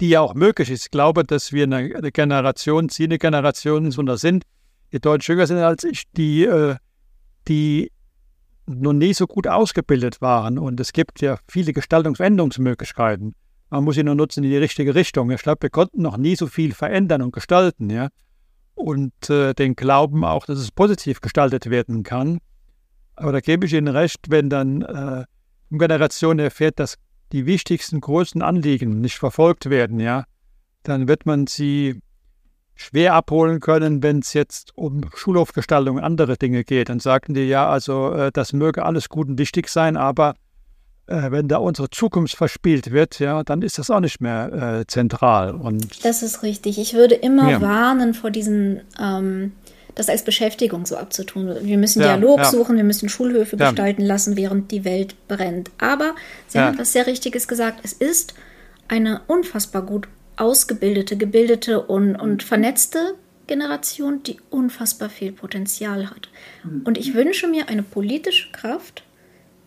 die 0.00 0.10
ja 0.10 0.20
auch 0.20 0.34
möglich 0.34 0.70
ist. 0.70 0.84
Ich 0.86 0.90
glaube, 0.90 1.24
dass 1.24 1.52
wir 1.52 1.64
eine, 1.64 1.88
Generation, 2.12 2.88
Sie 2.88 3.04
eine 3.04 3.18
Generation 3.18 3.84
insbesondere 3.84 4.18
sind, 4.18 4.44
die 4.92 5.00
deutlich 5.00 5.28
jünger 5.28 5.46
sind 5.46 5.58
als 5.58 5.84
ich, 5.84 6.04
die, 6.12 6.44
äh, 6.44 6.76
die 7.46 7.90
noch 8.66 8.92
nie 8.92 9.14
so 9.14 9.26
gut 9.26 9.46
ausgebildet 9.46 10.20
waren. 10.20 10.58
Und 10.58 10.78
es 10.80 10.92
gibt 10.92 11.20
ja 11.20 11.38
viele 11.48 11.72
Gestaltungsveränderungsmöglichkeiten. 11.72 13.34
Man 13.70 13.84
muss 13.84 13.96
sie 13.96 14.04
nur 14.04 14.14
nutzen 14.14 14.44
in 14.44 14.50
die 14.50 14.56
richtige 14.56 14.94
Richtung. 14.94 15.30
Ich 15.30 15.42
glaube, 15.42 15.62
wir 15.62 15.70
konnten 15.70 16.02
noch 16.02 16.16
nie 16.16 16.36
so 16.36 16.46
viel 16.46 16.72
verändern 16.72 17.22
und 17.22 17.32
gestalten, 17.32 17.90
ja. 17.90 18.08
Und 18.74 19.28
äh, 19.28 19.54
den 19.54 19.74
Glauben 19.74 20.24
auch, 20.24 20.46
dass 20.46 20.58
es 20.58 20.70
positiv 20.70 21.20
gestaltet 21.20 21.68
werden 21.68 22.02
kann. 22.02 22.38
Aber 23.16 23.32
da 23.32 23.40
gebe 23.40 23.66
ich 23.66 23.72
Ihnen 23.72 23.88
recht, 23.88 24.30
wenn 24.30 24.48
dann 24.48 24.82
äh, 24.82 24.86
eine 24.86 25.26
Generation 25.70 26.38
erfährt, 26.38 26.78
dass 26.78 26.94
die 27.32 27.46
wichtigsten, 27.46 28.00
größten 28.00 28.42
Anliegen 28.42 29.00
nicht 29.00 29.18
verfolgt 29.18 29.70
werden, 29.70 30.00
ja, 30.00 30.24
dann 30.82 31.08
wird 31.08 31.26
man 31.26 31.46
sie 31.46 32.00
schwer 32.74 33.14
abholen 33.14 33.60
können, 33.60 34.02
wenn 34.02 34.20
es 34.20 34.32
jetzt 34.32 34.72
um 34.76 35.02
Schulhofgestaltung 35.14 35.96
und 35.96 36.04
andere 36.04 36.36
Dinge 36.36 36.62
geht. 36.64 36.88
Dann 36.88 37.00
sagten 37.00 37.34
die 37.34 37.48
ja, 37.48 37.68
also 37.68 38.12
äh, 38.12 38.30
das 38.32 38.52
möge 38.52 38.84
alles 38.84 39.08
gut 39.08 39.28
und 39.28 39.38
wichtig 39.38 39.68
sein, 39.68 39.96
aber 39.96 40.34
äh, 41.06 41.30
wenn 41.30 41.48
da 41.48 41.58
unsere 41.58 41.90
Zukunft 41.90 42.36
verspielt 42.36 42.92
wird, 42.92 43.18
ja, 43.18 43.42
dann 43.42 43.62
ist 43.62 43.78
das 43.78 43.90
auch 43.90 44.00
nicht 44.00 44.20
mehr 44.20 44.52
äh, 44.80 44.86
zentral. 44.86 45.54
Und 45.54 46.04
das 46.04 46.22
ist 46.22 46.42
richtig. 46.42 46.78
Ich 46.78 46.94
würde 46.94 47.16
immer 47.16 47.50
ja. 47.50 47.60
warnen 47.60 48.14
vor 48.14 48.30
diesen 48.30 48.82
ähm, 49.00 49.52
das 49.98 50.08
als 50.08 50.22
Beschäftigung 50.22 50.86
so 50.86 50.96
abzutun. 50.96 51.56
Wir 51.62 51.76
müssen 51.76 52.00
ja, 52.00 52.16
Dialog 52.16 52.38
ja. 52.38 52.44
suchen, 52.44 52.76
wir 52.76 52.84
müssen 52.84 53.08
Schulhöfe 53.08 53.56
ja. 53.56 53.70
gestalten 53.70 54.02
lassen, 54.02 54.36
während 54.36 54.70
die 54.70 54.84
Welt 54.84 55.16
brennt. 55.26 55.70
Aber 55.78 56.14
Sie 56.46 56.58
haben 56.58 56.74
etwas 56.74 56.92
sehr 56.92 57.06
Richtiges 57.06 57.48
gesagt. 57.48 57.80
Es 57.82 57.92
ist 57.92 58.34
eine 58.86 59.22
unfassbar 59.26 59.82
gut 59.82 60.06
ausgebildete, 60.36 61.16
gebildete 61.16 61.82
und, 61.82 62.14
und 62.14 62.44
vernetzte 62.44 63.14
Generation, 63.48 64.22
die 64.22 64.36
unfassbar 64.50 65.10
viel 65.10 65.32
Potenzial 65.32 66.10
hat. 66.10 66.28
Und 66.84 66.96
ich 66.96 67.14
wünsche 67.14 67.48
mir 67.48 67.68
eine 67.68 67.82
politische 67.82 68.52
Kraft, 68.52 69.02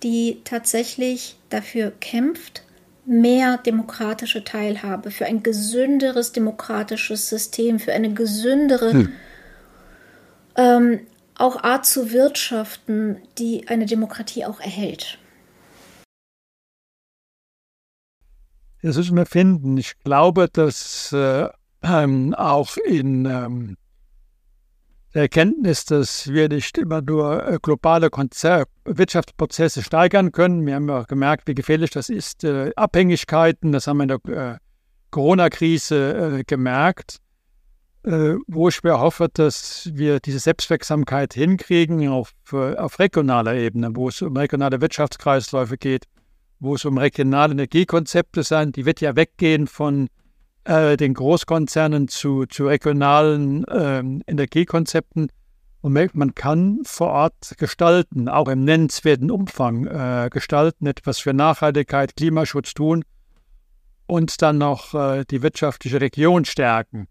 die 0.02 0.38
tatsächlich 0.46 1.36
dafür 1.50 1.92
kämpft, 2.00 2.64
mehr 3.06 3.58
demokratische 3.58 4.46
Teilhabe, 4.46 5.12
für 5.12 5.26
ein 5.26 5.44
gesünderes 5.44 6.32
demokratisches 6.32 7.28
System, 7.28 7.80
für 7.80 7.92
eine 7.92 8.14
gesündere 8.14 8.94
hm 8.94 9.14
ähm, 10.56 11.02
auch 11.36 11.64
Art 11.64 11.86
zu 11.86 12.12
wirtschaften, 12.12 13.18
die 13.38 13.68
eine 13.68 13.86
Demokratie 13.86 14.46
auch 14.46 14.60
erhält. 14.60 15.18
Das 18.84 18.98
müssen 18.98 19.18
wir 19.18 19.26
finden. 19.26 19.78
Ich 19.78 20.00
glaube, 20.04 20.50
dass 20.52 21.12
äh, 21.14 21.48
ähm, 21.84 22.34
auch 22.34 22.78
in 22.78 23.26
ähm, 23.26 23.78
der 25.14 25.24
Erkenntnis, 25.24 25.86
dass 25.86 26.32
wir 26.32 26.50
nicht 26.50 26.78
immer 26.78 27.02
nur 27.02 27.46
äh, 27.46 27.60
globale 27.62 28.10
Konzer 28.10 28.66
Wirtschaftsprozesse 28.86 29.84
steigern 29.84 30.32
können. 30.32 30.66
Wir 30.66 30.76
haben 30.76 30.90
ja 30.90 31.04
gemerkt, 31.04 31.48
wie 31.48 31.54
gefährlich 31.54 31.92
das 31.92 32.10
ist. 32.10 32.44
Äh, 32.44 32.72
Abhängigkeiten, 32.76 33.72
das 33.72 33.88
haben 33.88 33.98
wir 33.98 34.04
in 34.04 34.20
der 34.24 34.54
äh, 34.54 34.58
Corona-Krise 35.12 36.40
äh, 36.40 36.44
gemerkt 36.44 37.18
wo 38.04 38.70
ich 38.70 38.84
mir 38.84 39.00
hoffe, 39.00 39.28
dass 39.32 39.90
wir 39.94 40.20
diese 40.20 40.40
Selbstwirksamkeit 40.40 41.36
hinkriegen 41.36 42.08
auf, 42.10 42.34
äh, 42.52 42.76
auf 42.76 42.98
regionaler 42.98 43.54
Ebene, 43.56 43.96
wo 43.96 44.10
es 44.10 44.22
um 44.22 44.36
regionale 44.36 44.82
Wirtschaftskreisläufe 44.82 45.78
geht, 45.78 46.06
wo 46.60 46.76
es 46.76 46.86
um 46.86 46.98
regionale 46.98 47.54
Energiekonzepte 47.54 48.44
sind. 48.44 48.76
Die 48.76 48.86
wird 48.86 49.02
ja 49.02 49.16
weggehen 49.16 49.68
von 49.68 50.08
äh, 50.64 50.98
den 50.98 51.14
Großkonzernen 51.14 52.08
zu, 52.08 52.46
zu 52.46 52.68
regionalen 52.68 53.66
ähm, 53.70 54.24
Energiekonzepten. 54.26 55.30
Und 55.82 56.14
man 56.14 56.36
kann 56.36 56.80
vor 56.84 57.10
Ort 57.10 57.56
gestalten, 57.58 58.30
auch 58.30 58.48
im 58.48 58.64
nennenswerten 58.64 59.32
Umfang 59.32 59.88
äh, 59.88 60.30
gestalten, 60.32 60.86
etwas 60.86 61.18
für 61.20 61.34
Nachhaltigkeit, 61.34 62.16
Klimaschutz 62.16 62.76
tun 62.76 63.04
und 64.06 64.42
dann 64.44 64.60
noch 64.60 64.94
äh, 64.94 65.24
die 65.30 65.42
wirtschaftliche 65.42 66.00
Region 66.00 66.46
stärken. 66.46 67.08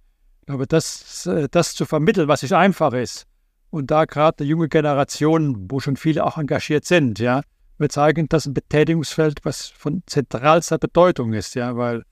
Aber 0.50 0.66
das, 0.66 1.26
äh, 1.26 1.49
das 1.50 1.75
zu 1.75 1.87
vermitteln, 1.87 2.28
was 2.28 2.42
nicht 2.42 2.54
einfach 2.54 2.92
ist, 2.92 3.26
und 3.71 3.90
da 3.90 4.04
gerade 4.04 4.45
die 4.45 4.49
junge 4.49 4.69
Generation, 4.69 5.66
wo 5.71 5.78
schon 5.78 5.97
viele 5.97 6.25
auch 6.25 6.37
engagiert 6.37 6.85
sind, 6.85 7.21
ja, 7.21 7.42
wir 7.78 7.88
zeigen, 7.88 8.28
dass 8.28 8.47
ein 8.47 8.52
Betätigungsfeld, 8.52 9.45
was 9.45 9.69
von 9.69 10.02
zentralster 10.07 10.78
Bedeutung 10.78 11.33
ist, 11.33 11.54
ja, 11.54 11.76
weil 11.76 12.02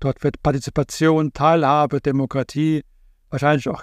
dort 0.00 0.22
wird 0.22 0.42
Partizipation, 0.42 1.32
Teilhabe, 1.32 2.00
Demokratie, 2.00 2.82
wahrscheinlich 3.30 3.68
auch 3.68 3.82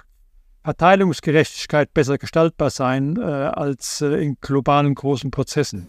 Verteilungsgerechtigkeit 0.64 1.94
besser 1.94 2.18
gestaltbar 2.18 2.70
sein 2.70 3.16
äh, 3.16 3.22
als 3.22 4.00
äh, 4.00 4.24
in 4.24 4.38
globalen 4.40 4.94
großen 4.94 5.30
Prozessen. 5.30 5.86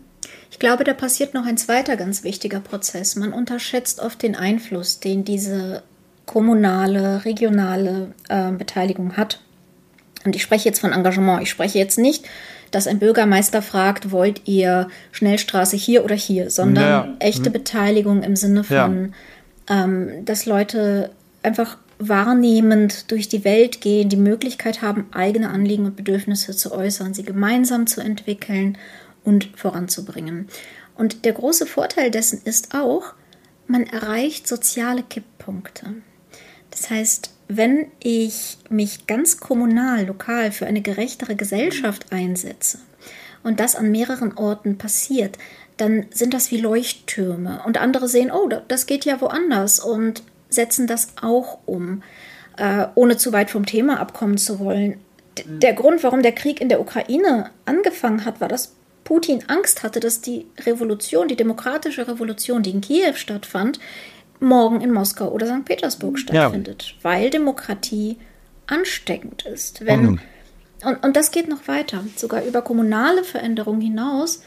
Ich 0.52 0.60
glaube, 0.60 0.84
da 0.84 0.94
passiert 0.94 1.34
noch 1.34 1.46
ein 1.46 1.58
zweiter 1.58 1.98
ganz 1.98 2.24
wichtiger 2.24 2.60
Prozess. 2.60 3.16
Man 3.16 3.34
unterschätzt 3.34 4.00
oft 4.00 4.22
den 4.22 4.36
Einfluss, 4.36 5.00
den 5.00 5.24
diese 5.24 5.82
kommunale, 6.28 7.26
regionale 7.26 8.14
äh, 8.30 8.52
Beteiligung 8.52 9.18
hat. 9.18 9.40
Und 10.24 10.36
ich 10.36 10.44
spreche 10.44 10.70
jetzt 10.70 10.80
von 10.80 10.92
Engagement. 10.92 11.42
Ich 11.42 11.50
spreche 11.50 11.80
jetzt 11.80 11.98
nicht, 11.98 12.26
dass 12.70 12.86
ein 12.86 13.00
Bürgermeister 13.00 13.64
fragt, 13.64 14.12
wollt 14.12 14.42
ihr 14.46 14.90
Schnellstraße 15.12 15.78
hier 15.78 16.04
oder 16.04 16.16
hier, 16.16 16.52
sondern 16.52 16.84
ja. 16.84 17.16
echte 17.20 17.50
mhm. 17.50 17.54
Beteiligung 17.54 18.24
im 18.24 18.36
Sinne 18.36 18.64
von, 18.64 19.14
ja. 19.70 19.84
ähm, 19.84 20.26
dass 20.26 20.46
Leute 20.46 21.12
einfach 21.44 21.78
wahrnehmend 21.98 23.10
durch 23.10 23.30
die 23.30 23.44
Welt 23.44 23.82
gehen, 23.82 24.10
die 24.10 24.18
Möglichkeit 24.18 24.82
haben, 24.82 25.08
eigene 25.14 25.50
Anliegen 25.50 25.86
und 25.86 25.96
Bedürfnisse 25.96 26.56
zu 26.56 26.72
äußern, 26.72 27.14
sie 27.14 27.24
gemeinsam 27.24 27.88
zu 27.88 28.02
entwickeln 28.02 28.78
und 29.24 29.50
voranzubringen. 29.56 30.50
Und 30.96 31.26
der 31.26 31.34
große 31.34 31.66
Vorteil 31.66 32.12
dessen 32.12 32.42
ist 32.44 32.76
auch, 32.76 33.14
man 33.66 33.88
erreicht 33.88 34.48
soziale 34.48 35.04
Kipppunkte. 35.04 35.88
Das 36.78 36.90
heißt, 36.92 37.32
wenn 37.48 37.88
ich 38.00 38.58
mich 38.70 39.08
ganz 39.08 39.40
kommunal, 39.40 40.06
lokal 40.06 40.52
für 40.52 40.68
eine 40.68 40.82
gerechtere 40.82 41.36
Gesellschaft 41.36 42.12
einsetze 42.12 42.80
und 43.44 43.60
das 43.60 43.76
an 43.76 43.92
mehreren 43.92 44.38
Orten 44.38 44.78
passiert, 44.78 45.38
dann 45.78 46.06
sind 46.12 46.34
das 46.34 46.52
wie 46.52 46.60
Leuchttürme 46.60 47.62
und 47.66 47.78
andere 47.78 48.08
sehen, 48.08 48.32
oh, 48.32 48.50
das 48.68 48.86
geht 48.86 49.06
ja 49.06 49.22
woanders 49.22 49.80
und 49.80 50.24
setzen 50.50 50.88
das 50.88 51.10
auch 51.22 51.60
um, 51.66 52.04
äh, 52.58 52.88
ohne 52.96 53.18
zu 53.18 53.32
weit 53.34 53.50
vom 53.50 53.66
Thema 53.66 54.00
abkommen 54.00 54.38
zu 54.38 54.60
wollen. 54.60 55.00
Mhm. 55.46 55.60
der 55.60 55.74
Grund, 55.74 56.04
warum 56.04 56.24
der 56.24 56.32
Krieg 56.32 56.62
in 56.62 56.70
der 56.70 56.82
Ukraine 56.82 57.52
angefangen 57.66 58.26
hat, 58.26 58.42
war, 58.42 58.48
dass 58.48 58.74
Putin 59.04 59.44
Angst 59.48 59.84
hatte, 59.84 60.00
dass 60.00 60.22
die 60.22 60.48
Revolution, 60.66 61.28
die 61.28 61.36
demokratische 61.36 62.08
Revolution, 62.08 62.64
die 62.64 62.72
in 62.72 62.82
Kiew 62.82 63.14
stattfand, 63.14 63.80
morgen 64.40 64.82
in 64.82 64.92
Moskau 64.92 65.30
oder 65.30 65.48
St. 65.48 65.66
Petersburg 65.66 66.20
stattfindet, 66.20 66.84
ja. 66.84 67.04
weil 67.04 67.30
Demokratie 67.30 68.18
ansteckend 68.68 69.46
ist. 69.46 69.86
Wenn, 69.86 70.04
mhm. 70.04 70.20
und, 70.84 71.04
und 71.04 71.16
das 71.16 71.32
geht 71.32 71.48
noch 71.48 71.68
weiter, 71.68 72.04
sogar 72.16 72.44
über 72.44 72.62
kommunale 72.62 73.24
Veränderungen 73.24 73.82
hinaus, 73.82 74.42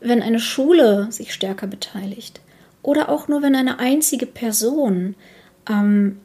wenn 0.00 0.22
eine 0.22 0.40
Schule 0.40 1.08
sich 1.10 1.32
stärker 1.32 1.66
beteiligt 1.66 2.40
oder 2.82 3.08
auch 3.08 3.28
nur 3.28 3.42
wenn 3.42 3.56
eine 3.56 3.78
einzige 3.78 4.26
Person 4.26 5.14
ähm, 5.68 6.20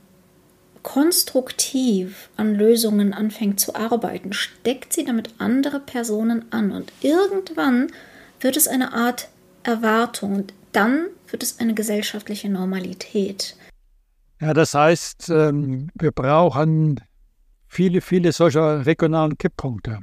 konstruktiv 0.83 2.29
an 2.37 2.55
Lösungen 2.55 3.13
anfängt 3.13 3.59
zu 3.59 3.75
arbeiten, 3.75 4.33
steckt 4.33 4.93
sie 4.93 5.03
damit 5.05 5.33
andere 5.37 5.79
Personen 5.79 6.45
an 6.51 6.71
und 6.71 6.91
irgendwann 7.01 7.91
wird 8.39 8.57
es 8.57 8.67
eine 8.67 8.93
Art 8.93 9.29
Erwartung. 9.63 10.35
Und 10.35 10.53
dann 10.71 11.07
wird 11.29 11.43
es 11.43 11.59
eine 11.59 11.73
gesellschaftliche 11.73 12.49
Normalität. 12.49 13.55
Ja, 14.39 14.53
das 14.53 14.73
heißt, 14.73 15.29
ähm, 15.29 15.89
wir 15.93 16.11
brauchen 16.11 16.99
viele, 17.67 18.01
viele 18.01 18.31
solcher 18.31 18.85
regionalen 18.85 19.37
Kipppunkte, 19.37 19.99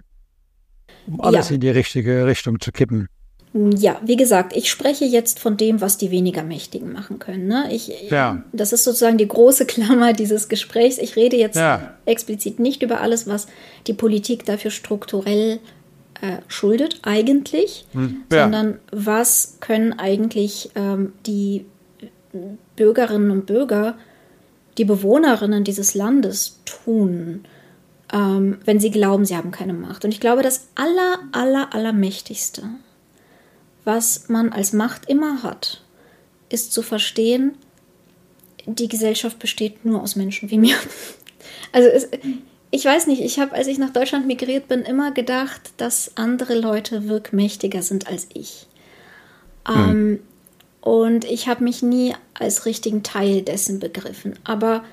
um 1.06 1.20
alles 1.20 1.48
ja. 1.48 1.56
in 1.56 1.60
die 1.60 1.70
richtige 1.70 2.26
Richtung 2.26 2.60
zu 2.60 2.70
kippen. 2.72 3.08
Ja, 3.54 3.98
wie 4.04 4.16
gesagt, 4.16 4.54
ich 4.54 4.70
spreche 4.70 5.06
jetzt 5.06 5.38
von 5.38 5.56
dem, 5.56 5.80
was 5.80 5.96
die 5.96 6.10
weniger 6.10 6.42
Mächtigen 6.42 6.92
machen 6.92 7.18
können. 7.18 7.46
Ne? 7.46 7.68
Ich, 7.72 7.88
ja. 8.10 8.42
Das 8.52 8.72
ist 8.72 8.84
sozusagen 8.84 9.16
die 9.16 9.26
große 9.26 9.64
Klammer 9.66 10.12
dieses 10.12 10.48
Gesprächs. 10.48 10.98
Ich 10.98 11.16
rede 11.16 11.36
jetzt 11.36 11.56
ja. 11.56 11.94
explizit 12.04 12.58
nicht 12.58 12.82
über 12.82 13.00
alles, 13.00 13.26
was 13.26 13.46
die 13.86 13.94
Politik 13.94 14.44
dafür 14.44 14.70
strukturell 14.70 15.60
äh, 16.20 16.38
schuldet, 16.48 17.00
eigentlich, 17.02 17.86
hm. 17.92 18.24
ja. 18.32 18.44
sondern 18.44 18.78
was 18.90 19.58
können 19.60 19.92
eigentlich 19.98 20.70
ähm, 20.74 21.12
die 21.26 21.66
Bürgerinnen 22.76 23.30
und 23.30 23.46
Bürger 23.46 23.96
die 24.78 24.84
Bewohnerinnen 24.84 25.64
dieses 25.64 25.94
Landes 25.94 26.60
tun, 26.64 27.44
ähm, 28.12 28.58
wenn 28.64 28.80
sie 28.80 28.90
glauben, 28.90 29.24
sie 29.24 29.36
haben 29.36 29.50
keine 29.50 29.74
Macht. 29.74 30.04
Und 30.04 30.12
ich 30.12 30.20
glaube, 30.20 30.42
das 30.42 30.68
aller, 30.76 31.18
aller, 31.32 31.74
allermächtigste, 31.74 32.62
was 33.84 34.28
man 34.28 34.52
als 34.52 34.72
Macht 34.72 35.08
immer 35.08 35.42
hat, 35.42 35.82
ist 36.48 36.72
zu 36.72 36.82
verstehen, 36.82 37.56
die 38.66 38.88
Gesellschaft 38.88 39.38
besteht 39.38 39.84
nur 39.84 40.02
aus 40.02 40.16
Menschen 40.16 40.50
wie 40.50 40.58
mir. 40.58 40.76
Also 41.70 41.88
es, 41.88 42.08
ich 42.70 42.84
weiß 42.84 43.06
nicht, 43.06 43.22
ich 43.22 43.38
habe, 43.38 43.52
als 43.52 43.66
ich 43.66 43.78
nach 43.78 43.92
Deutschland 43.92 44.26
migriert 44.26 44.68
bin, 44.68 44.82
immer 44.82 45.10
gedacht, 45.12 45.72
dass 45.78 46.12
andere 46.16 46.54
Leute 46.54 47.08
wirkmächtiger 47.08 47.82
sind 47.82 48.08
als 48.08 48.28
ich. 48.34 48.66
Mhm. 49.66 49.74
Ähm, 49.74 50.20
und 50.80 51.24
ich 51.24 51.48
habe 51.48 51.64
mich 51.64 51.82
nie 51.82 52.14
als 52.34 52.66
richtigen 52.66 53.02
Teil 53.02 53.42
dessen 53.42 53.80
begriffen. 53.80 54.38
Aber 54.44 54.84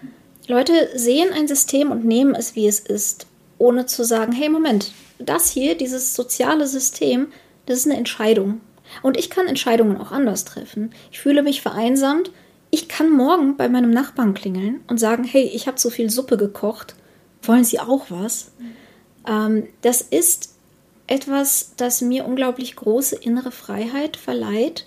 Leute 0.47 0.73
sehen 0.95 1.31
ein 1.33 1.47
System 1.47 1.91
und 1.91 2.05
nehmen 2.05 2.35
es, 2.35 2.55
wie 2.55 2.67
es 2.67 2.79
ist, 2.79 3.27
ohne 3.57 3.85
zu 3.85 4.03
sagen, 4.03 4.31
hey 4.31 4.49
Moment, 4.49 4.93
das 5.19 5.49
hier, 5.49 5.75
dieses 5.75 6.13
soziale 6.15 6.67
System, 6.67 7.27
das 7.65 7.79
ist 7.79 7.85
eine 7.85 7.97
Entscheidung. 7.97 8.61
Und 9.01 9.17
ich 9.17 9.29
kann 9.29 9.47
Entscheidungen 9.47 9.97
auch 9.97 10.11
anders 10.11 10.45
treffen. 10.45 10.91
Ich 11.11 11.19
fühle 11.19 11.43
mich 11.43 11.61
vereinsamt. 11.61 12.31
Ich 12.69 12.87
kann 12.87 13.09
morgen 13.09 13.57
bei 13.57 13.69
meinem 13.69 13.91
Nachbarn 13.91 14.33
klingeln 14.33 14.81
und 14.87 14.99
sagen, 14.99 15.23
hey, 15.23 15.43
ich 15.43 15.67
habe 15.67 15.77
zu 15.77 15.89
viel 15.89 16.09
Suppe 16.09 16.37
gekocht. 16.37 16.95
Wollen 17.47 17.63
Sie 17.63 17.79
auch 17.79 18.05
was? 18.09 18.51
Ähm, 19.27 19.67
das 19.81 20.01
ist 20.01 20.55
etwas, 21.07 21.73
das 21.77 22.01
mir 22.01 22.25
unglaublich 22.25 22.75
große 22.75 23.15
innere 23.15 23.51
Freiheit 23.51 24.17
verleiht, 24.17 24.85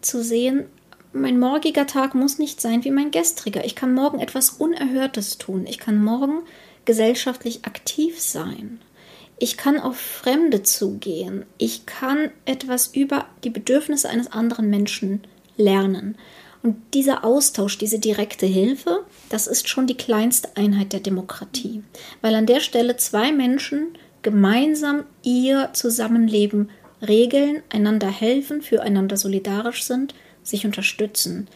zu 0.00 0.22
sehen, 0.22 0.66
mein 1.12 1.38
morgiger 1.38 1.86
Tag 1.86 2.14
muss 2.14 2.38
nicht 2.38 2.60
sein 2.60 2.84
wie 2.84 2.90
mein 2.90 3.10
gestriger. 3.10 3.64
Ich 3.64 3.74
kann 3.74 3.92
morgen 3.92 4.18
etwas 4.18 4.50
Unerhörtes 4.50 5.36
tun. 5.36 5.66
Ich 5.66 5.78
kann 5.78 6.02
morgen 6.02 6.42
gesellschaftlich 6.86 7.66
aktiv 7.66 8.20
sein. 8.20 8.80
Ich 9.38 9.56
kann 9.56 9.78
auf 9.78 9.98
Fremde 9.98 10.62
zugehen. 10.62 11.44
Ich 11.58 11.84
kann 11.84 12.30
etwas 12.46 12.88
über 12.94 13.26
die 13.44 13.50
Bedürfnisse 13.50 14.08
eines 14.08 14.32
anderen 14.32 14.70
Menschen 14.70 15.22
lernen. 15.56 16.16
Und 16.62 16.76
dieser 16.94 17.24
Austausch, 17.24 17.76
diese 17.76 17.98
direkte 17.98 18.46
Hilfe, 18.46 19.04
das 19.28 19.46
ist 19.46 19.68
schon 19.68 19.86
die 19.86 19.96
kleinste 19.96 20.56
Einheit 20.56 20.92
der 20.92 21.00
Demokratie. 21.00 21.82
Weil 22.20 22.34
an 22.36 22.46
der 22.46 22.60
Stelle 22.60 22.96
zwei 22.96 23.32
Menschen 23.32 23.98
gemeinsam 24.22 25.04
ihr 25.22 25.70
Zusammenleben 25.72 26.70
regeln, 27.06 27.62
einander 27.70 28.08
helfen, 28.08 28.62
füreinander 28.62 29.16
solidarisch 29.16 29.82
sind, 29.82 30.14
sich 30.44 30.64
unterstützen. 30.64 31.48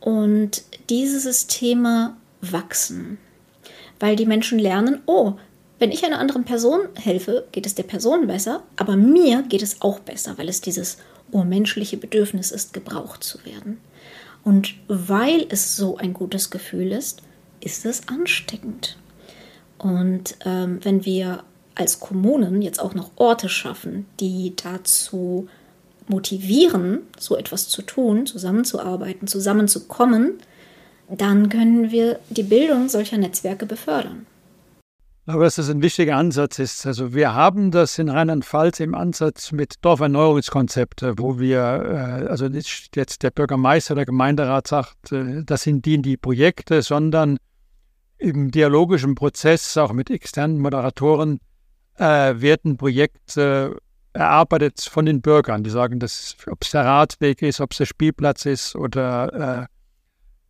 Und 0.00 0.62
diese 0.90 1.18
Systeme 1.18 2.14
wachsen, 2.42 3.16
weil 4.00 4.16
die 4.16 4.26
Menschen 4.26 4.58
lernen, 4.58 5.00
oh, 5.06 5.34
wenn 5.78 5.92
ich 5.92 6.04
einer 6.04 6.18
anderen 6.18 6.44
Person 6.44 6.80
helfe, 6.94 7.46
geht 7.52 7.64
es 7.64 7.74
der 7.74 7.82
Person 7.84 8.26
besser, 8.26 8.62
aber 8.76 8.96
mir 8.96 9.42
geht 9.42 9.62
es 9.62 9.80
auch 9.80 10.00
besser, 10.00 10.36
weil 10.36 10.50
es 10.50 10.60
dieses 10.60 10.98
urmenschliche 11.32 11.96
Bedürfnis 11.96 12.50
ist, 12.50 12.74
gebraucht 12.74 13.24
zu 13.24 13.42
werden. 13.44 13.80
Und 14.44 14.74
weil 14.88 15.46
es 15.48 15.76
so 15.76 15.96
ein 15.96 16.12
gutes 16.12 16.50
Gefühl 16.50 16.92
ist, 16.92 17.22
ist 17.60 17.86
es 17.86 18.08
ansteckend. 18.08 18.98
Und 19.78 20.36
ähm, 20.44 20.80
wenn 20.82 21.04
wir 21.04 21.44
als 21.74 21.98
Kommunen 21.98 22.62
jetzt 22.62 22.80
auch 22.80 22.94
noch 22.94 23.10
Orte 23.16 23.48
schaffen, 23.48 24.06
die 24.20 24.54
dazu 24.54 25.48
motivieren, 26.06 27.00
so 27.18 27.36
etwas 27.36 27.68
zu 27.68 27.82
tun, 27.82 28.26
zusammenzuarbeiten, 28.26 29.26
zusammenzukommen, 29.26 30.34
dann 31.08 31.48
können 31.48 31.90
wir 31.90 32.18
die 32.30 32.42
Bildung 32.42 32.88
solcher 32.88 33.18
Netzwerke 33.18 33.66
befördern. 33.66 34.26
Aber 35.26 35.44
dass 35.44 35.54
das 35.54 35.70
ein 35.70 35.80
wichtiger 35.80 36.16
Ansatz 36.16 36.58
ist. 36.58 36.86
Also 36.86 37.14
wir 37.14 37.34
haben 37.34 37.70
das 37.70 37.98
in 37.98 38.10
Rheinland-Pfalz 38.10 38.80
im 38.80 38.94
Ansatz 38.94 39.52
mit 39.52 39.76
Dorferneuerungskonzepte, 39.80 41.14
wo 41.16 41.38
wir, 41.38 41.58
äh, 41.58 42.28
also 42.28 42.48
nicht 42.48 42.94
jetzt 42.94 43.22
der 43.22 43.30
Bürgermeister 43.30 43.94
oder 43.94 44.04
Gemeinderat 44.04 44.66
sagt, 44.66 45.12
äh, 45.12 45.42
das 45.42 45.62
sind 45.62 45.86
die, 45.86 46.02
die 46.02 46.18
Projekte, 46.18 46.82
sondern 46.82 47.38
im 48.18 48.50
dialogischen 48.50 49.14
Prozess 49.14 49.76
auch 49.78 49.92
mit 49.92 50.10
externen 50.10 50.58
Moderatoren 50.58 51.40
äh, 51.96 52.34
werden 52.36 52.76
Projekte 52.76 53.78
erarbeitet 54.12 54.80
von 54.80 55.06
den 55.06 55.22
Bürgern. 55.22 55.64
Die 55.64 55.70
sagen, 55.70 56.00
ob 56.02 56.62
es 56.62 56.70
der 56.70 56.84
Radweg 56.84 57.40
ist, 57.40 57.60
ob 57.60 57.72
es 57.72 57.78
der 57.78 57.86
Spielplatz 57.86 58.44
ist 58.44 58.76
oder 58.76 59.62
äh, 59.62 59.66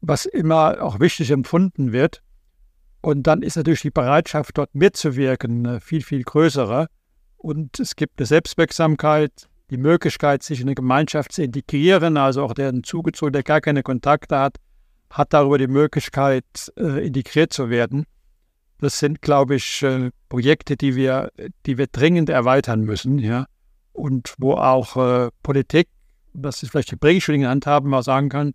was 0.01 0.27
immer 0.27 0.83
auch 0.83 0.99
wichtig 0.99 1.31
empfunden 1.31 1.93
wird. 1.93 2.23
Und 3.05 3.25
dann 3.25 3.43
ist 3.43 3.57
natürlich 3.57 3.83
die 3.83 3.91
Bereitschaft, 3.91 4.57
dort 4.57 4.75
mitzuwirken, 4.75 5.67
äh, 5.67 5.81
viel, 5.81 6.01
viel 6.01 6.23
größere. 6.23 6.87
Und 7.37 7.79
es 7.79 7.97
gibt 7.97 8.19
eine 8.19 8.25
Selbstwirksamkeit, 8.25 9.47
die 9.69 9.77
Möglichkeit, 9.77 10.43
sich 10.43 10.63
in 10.63 10.69
eine 10.69 10.75
Gemeinschaft 10.75 11.33
zu 11.33 11.43
integrieren, 11.43 12.17
also 12.17 12.43
auch 12.43 12.55
der 12.55 12.73
zugezogen, 12.83 13.35
der 13.35 13.43
gar 13.43 13.61
keine 13.61 13.83
Kontakte 13.83 14.39
hat, 14.39 14.57
hat 15.11 15.35
darüber 15.35 15.59
die 15.59 15.67
Möglichkeit, 15.67 16.47
äh, 16.79 17.07
integriert 17.07 17.53
zu 17.53 17.69
werden. 17.69 18.07
Das 18.81 18.99
sind, 18.99 19.21
glaube 19.21 19.57
ich, 19.57 19.83
äh, 19.83 20.11
Projekte, 20.31 20.79
die 20.79 20.97
wir, 20.97 21.31
die 21.67 21.77
wir 21.77 21.89
dringend 21.89 22.31
erweitern 22.31 22.85
müssen, 22.85 23.19
ja. 23.19 23.45
Und 23.93 24.35
wo 24.39 24.55
auch 24.55 25.31
Politik, 25.43 25.89
das 26.33 26.63
ist 26.63 26.71
vielleicht 26.71 26.91
die 26.91 26.97
Bringschule 26.97 27.37
in 27.37 27.47
Hand 27.47 27.67
haben, 27.67 27.91
mal 27.91 28.03
sagen 28.03 28.29
kann, 28.29 28.55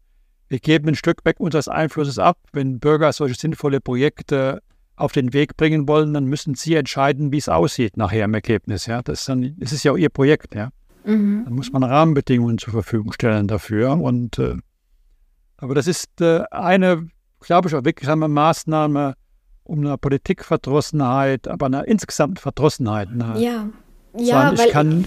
wir 0.50 0.60
geben 0.60 0.90
ein 0.90 0.96
Stück 0.96 1.24
weg 1.26 1.40
unseres 1.40 1.68
Einflusses 1.68 2.20
ab. 2.20 2.38
Wenn 2.52 2.80
Bürger 2.80 3.14
solche 3.14 3.36
sinnvolle 3.36 3.80
Projekte 3.80 4.62
auf 4.96 5.12
den 5.14 5.32
Weg 5.32 5.56
bringen 5.56 5.88
wollen, 5.88 6.14
dann 6.14 6.26
müssen 6.26 6.56
sie 6.56 6.76
entscheiden, 6.76 7.32
wie 7.32 7.38
es 7.38 7.48
aussieht 7.48 7.96
nachher 7.96 8.26
im 8.26 8.34
Ergebnis. 8.34 8.88
Ja, 8.88 9.02
das 9.02 9.22
ist, 9.22 9.30
dann, 9.30 9.56
das 9.58 9.72
ist 9.72 9.84
ja 9.84 9.94
auch 9.94 9.98
ihr 9.98 10.10
Projekt. 10.10 10.56
Ja, 10.56 10.70
mhm. 11.06 11.44
dann 11.46 11.54
muss 11.54 11.72
man 11.72 11.84
Rahmenbedingungen 11.84 12.58
zur 12.58 12.74
Verfügung 12.74 13.14
stellen 13.14 13.48
dafür. 13.48 13.92
Und 13.92 14.40
äh, 14.40 14.56
aber 15.58 15.76
das 15.76 15.88
ist 15.88 16.20
äh, 16.20 16.44
eine, 16.52 17.08
glaube 17.40 17.70
ich, 17.70 17.76
auch 17.76 17.86
wirksame 17.86 18.28
Maßnahme, 18.28 19.16
um 19.64 19.80
eine 19.80 19.98
Politikverdrossenheit, 19.98 21.48
aber 21.48 21.68
eine 21.68 21.84
insgesamt 21.84 22.40
Verdrossenheit. 22.40 23.10
Eine, 23.10 23.40
ja, 23.40 23.70
ja, 24.18 24.54
ich 24.54 24.70
kann. 24.70 25.06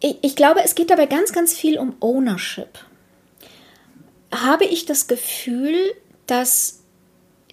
Ich, 0.00 0.18
ich 0.22 0.36
glaube, 0.36 0.60
es 0.62 0.74
geht 0.74 0.90
dabei 0.90 1.06
ganz, 1.06 1.32
ganz 1.32 1.54
viel 1.54 1.78
um 1.78 1.94
Ownership. 2.00 2.78
Habe 4.34 4.64
ich 4.64 4.86
das 4.86 5.06
Gefühl, 5.06 5.74
dass 6.26 6.80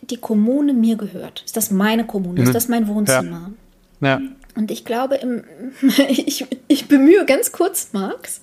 die 0.02 0.18
Kommune 0.18 0.74
mir 0.74 0.96
gehört? 0.96 1.44
Ist 1.46 1.58
das 1.58 1.72
meine 1.72 2.06
Kommune? 2.06 2.42
Mhm. 2.42 2.48
Ist 2.48 2.56
das 2.56 2.68
mein 2.68 2.88
Wohnzimmer? 2.88 3.52
Ja. 4.00 4.20
ja. 4.20 4.22
Und 4.56 4.70
ich 4.70 4.84
glaube, 4.84 5.16
im, 5.16 5.44
ich, 6.10 6.46
ich 6.68 6.88
bemühe 6.88 7.26
ganz 7.26 7.52
kurz, 7.52 7.90
Marx, 7.94 8.42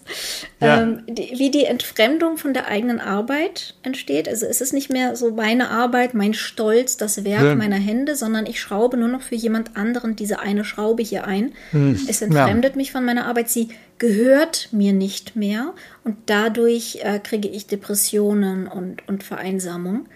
ja. 0.60 0.80
ähm, 0.80 1.02
die, 1.06 1.34
wie 1.36 1.50
die 1.50 1.64
Entfremdung 1.64 2.38
von 2.38 2.54
der 2.54 2.66
eigenen 2.66 2.98
Arbeit 2.98 3.74
entsteht. 3.82 4.28
Also 4.28 4.46
es 4.46 4.60
ist 4.60 4.72
nicht 4.72 4.90
mehr 4.90 5.16
so 5.16 5.32
meine 5.32 5.68
Arbeit, 5.70 6.14
mein 6.14 6.32
Stolz, 6.32 6.96
das 6.96 7.24
Werk 7.24 7.44
ja. 7.44 7.54
meiner 7.54 7.76
Hände, 7.76 8.16
sondern 8.16 8.46
ich 8.46 8.60
schraube 8.60 8.96
nur 8.96 9.08
noch 9.08 9.22
für 9.22 9.34
jemand 9.34 9.76
anderen 9.76 10.16
diese 10.16 10.40
eine 10.40 10.64
Schraube 10.64 11.02
hier 11.02 11.26
ein. 11.26 11.52
Hm. 11.72 12.00
Es 12.08 12.22
entfremdet 12.22 12.76
mich 12.76 12.90
von 12.90 13.04
meiner 13.04 13.26
Arbeit. 13.26 13.50
Sie 13.50 13.68
gehört 13.98 14.68
mir 14.72 14.92
nicht 14.92 15.36
mehr 15.36 15.74
und 16.04 16.16
dadurch 16.26 17.00
äh, 17.02 17.18
kriege 17.18 17.48
ich 17.48 17.66
Depressionen 17.66 18.66
und, 18.68 19.06
und 19.08 19.24
Vereinsamung. 19.24 20.06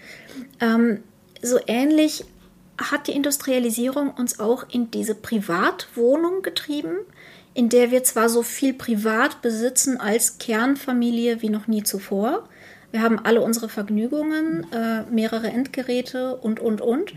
Ähm, 0.59 1.03
so 1.41 1.59
ähnlich 1.67 2.25
hat 2.77 3.07
die 3.07 3.11
Industrialisierung 3.11 4.11
uns 4.11 4.39
auch 4.39 4.65
in 4.69 4.89
diese 4.89 5.15
Privatwohnung 5.15 6.41
getrieben, 6.41 6.97
in 7.53 7.69
der 7.69 7.91
wir 7.91 8.03
zwar 8.03 8.29
so 8.29 8.41
viel 8.41 8.73
privat 8.73 9.41
besitzen 9.41 9.99
als 9.99 10.39
Kernfamilie 10.39 11.41
wie 11.41 11.49
noch 11.49 11.67
nie 11.67 11.83
zuvor. 11.83 12.47
Wir 12.91 13.01
haben 13.01 13.19
alle 13.19 13.41
unsere 13.41 13.69
Vergnügungen, 13.69 14.65
äh, 14.71 15.03
mehrere 15.11 15.47
Endgeräte 15.47 16.35
und, 16.37 16.59
und, 16.59 16.81
und. 16.81 17.13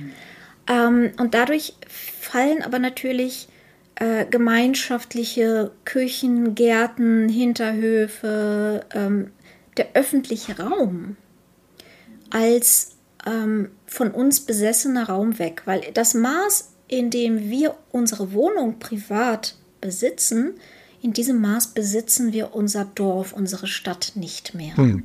Ähm, 0.69 1.13
und 1.19 1.35
dadurch 1.35 1.75
fallen 1.89 2.63
aber 2.63 2.79
natürlich 2.79 3.49
äh, 3.97 4.27
gemeinschaftliche 4.27 5.73
Küchen, 5.85 6.55
Gärten, 6.55 7.29
Hinterhöfe, 7.29 8.85
ähm, 8.95 9.31
der 9.77 9.89
öffentliche 9.95 10.59
Raum 10.59 11.17
als 12.31 12.97
ähm, 13.27 13.71
von 13.87 14.11
uns 14.11 14.41
besessener 14.41 15.09
Raum 15.09 15.39
weg, 15.39 15.63
weil 15.65 15.81
das 15.95 16.15
Maß, 16.15 16.73
in 16.89 17.11
dem 17.11 17.51
wir 17.51 17.77
unsere 17.91 18.33
Wohnung 18.33 18.79
privat 18.79 19.57
besitzen, 19.81 20.55
in 21.03 21.13
diesem 21.13 21.41
Maß 21.41 21.69
besitzen 21.69 22.33
wir 22.33 22.55
unser 22.55 22.85
Dorf, 22.85 23.33
unsere 23.33 23.67
Stadt 23.67 24.13
nicht 24.15 24.55
mehr. 24.55 24.77
Hm. 24.77 25.05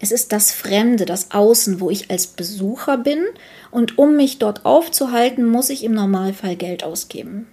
Es 0.00 0.12
ist 0.12 0.32
das 0.32 0.52
Fremde, 0.52 1.04
das 1.04 1.32
Außen, 1.32 1.80
wo 1.80 1.90
ich 1.90 2.10
als 2.10 2.28
Besucher 2.28 2.98
bin 2.98 3.24
und 3.70 3.98
um 3.98 4.16
mich 4.16 4.38
dort 4.38 4.64
aufzuhalten, 4.64 5.44
muss 5.46 5.70
ich 5.70 5.82
im 5.82 5.92
Normalfall 5.92 6.56
Geld 6.56 6.84
ausgeben. 6.84 7.48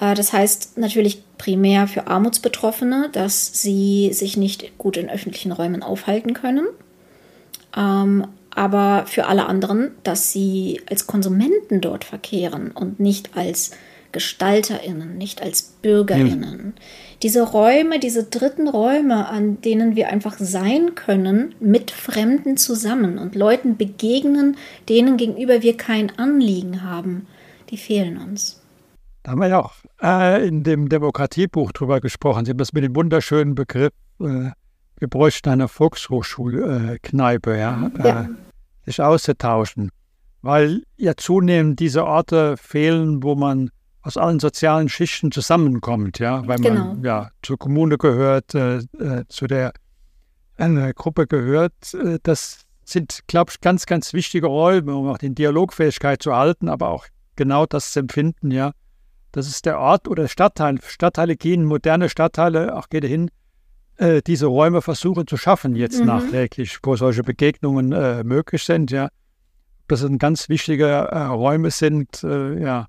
Äh, 0.00 0.14
das 0.14 0.32
heißt 0.32 0.78
natürlich 0.78 1.22
primär 1.36 1.86
für 1.88 2.06
Armutsbetroffene, 2.06 3.10
dass 3.12 3.62
sie 3.62 4.12
sich 4.12 4.36
nicht 4.36 4.78
gut 4.78 4.96
in 4.96 5.10
öffentlichen 5.10 5.52
Räumen 5.52 5.82
aufhalten 5.82 6.34
können. 6.34 6.66
Ähm, 7.76 8.26
aber 8.50 9.04
für 9.06 9.26
alle 9.26 9.46
anderen, 9.46 9.92
dass 10.02 10.32
sie 10.32 10.80
als 10.90 11.06
Konsumenten 11.06 11.80
dort 11.80 12.04
verkehren 12.04 12.72
und 12.72 12.98
nicht 12.98 13.36
als 13.36 13.70
GestalterInnen, 14.10 15.18
nicht 15.18 15.42
als 15.42 15.74
BürgerInnen. 15.82 16.58
Hm. 16.58 16.72
Diese 17.22 17.42
Räume, 17.42 17.98
diese 17.98 18.24
dritten 18.24 18.66
Räume, 18.66 19.28
an 19.28 19.60
denen 19.60 19.96
wir 19.96 20.08
einfach 20.08 20.36
sein 20.38 20.94
können, 20.94 21.54
mit 21.60 21.90
Fremden 21.90 22.56
zusammen 22.56 23.18
und 23.18 23.34
Leuten 23.34 23.76
begegnen, 23.76 24.56
denen 24.88 25.18
gegenüber 25.18 25.62
wir 25.62 25.76
kein 25.76 26.18
Anliegen 26.18 26.82
haben, 26.82 27.26
die 27.70 27.76
fehlen 27.76 28.16
uns. 28.16 28.60
Da 29.28 29.32
haben 29.32 29.40
wir 29.40 29.48
ja 29.48 29.60
auch 29.60 29.74
äh, 30.02 30.48
in 30.48 30.62
dem 30.62 30.88
Demokratiebuch 30.88 31.72
drüber 31.72 32.00
gesprochen. 32.00 32.46
Sie 32.46 32.50
haben 32.50 32.56
das 32.56 32.72
mit 32.72 32.82
dem 32.82 32.96
wunderschönen 32.96 33.54
Begriff, 33.54 33.92
äh, 34.20 34.52
wir 34.96 35.08
bräuchten 35.08 35.50
eine 35.50 35.68
Volkshochschulkneipe, 35.68 37.54
äh, 37.54 37.60
ja, 37.60 37.90
ja. 37.98 38.22
Äh, 38.22 38.28
sich 38.86 39.02
auszutauschen. 39.02 39.90
Weil 40.40 40.82
ja 40.96 41.14
zunehmend 41.14 41.78
diese 41.78 42.06
Orte 42.06 42.56
fehlen, 42.56 43.22
wo 43.22 43.34
man 43.34 43.68
aus 44.00 44.16
allen 44.16 44.40
sozialen 44.40 44.88
Schichten 44.88 45.30
zusammenkommt, 45.30 46.20
ja, 46.20 46.46
weil 46.48 46.60
genau. 46.60 46.94
man 46.94 47.04
ja 47.04 47.28
zur 47.42 47.58
Kommune 47.58 47.98
gehört, 47.98 48.54
äh, 48.54 48.78
äh, 48.78 49.24
zu 49.28 49.46
der 49.46 49.74
äh, 50.56 50.94
Gruppe 50.94 51.26
gehört. 51.26 51.74
Das 52.22 52.62
sind, 52.82 53.24
glaube 53.26 53.50
ich, 53.50 53.60
ganz, 53.60 53.84
ganz 53.84 54.14
wichtige 54.14 54.46
Räume, 54.46 54.96
um 54.96 55.06
auch 55.08 55.18
die 55.18 55.34
Dialogfähigkeit 55.34 56.22
zu 56.22 56.34
halten, 56.34 56.70
aber 56.70 56.88
auch 56.88 57.04
genau 57.36 57.66
das 57.66 57.92
zu 57.92 58.00
empfinden, 58.00 58.50
ja. 58.52 58.72
Das 59.32 59.46
ist 59.46 59.66
der 59.66 59.78
Ort 59.78 60.08
oder 60.08 60.28
Stadtteil. 60.28 60.78
Stadtteile 60.86 61.36
gehen, 61.36 61.64
moderne 61.64 62.08
Stadtteile, 62.08 62.76
auch 62.76 62.88
geht 62.88 63.04
hin, 63.04 63.30
äh, 63.96 64.22
diese 64.26 64.46
Räume 64.46 64.82
versuchen 64.82 65.26
zu 65.26 65.36
schaffen 65.36 65.76
jetzt 65.76 66.00
mhm. 66.00 66.06
nachträglich, 66.06 66.78
wo 66.82 66.96
solche 66.96 67.22
Begegnungen 67.22 67.92
äh, 67.92 68.24
möglich 68.24 68.62
sind, 68.62 68.90
ja. 68.90 69.08
Das 69.86 70.00
sind 70.00 70.18
ganz 70.18 70.50
wichtige 70.50 71.08
Räume 71.30 71.70
sind, 71.70 72.22
ja 72.22 72.88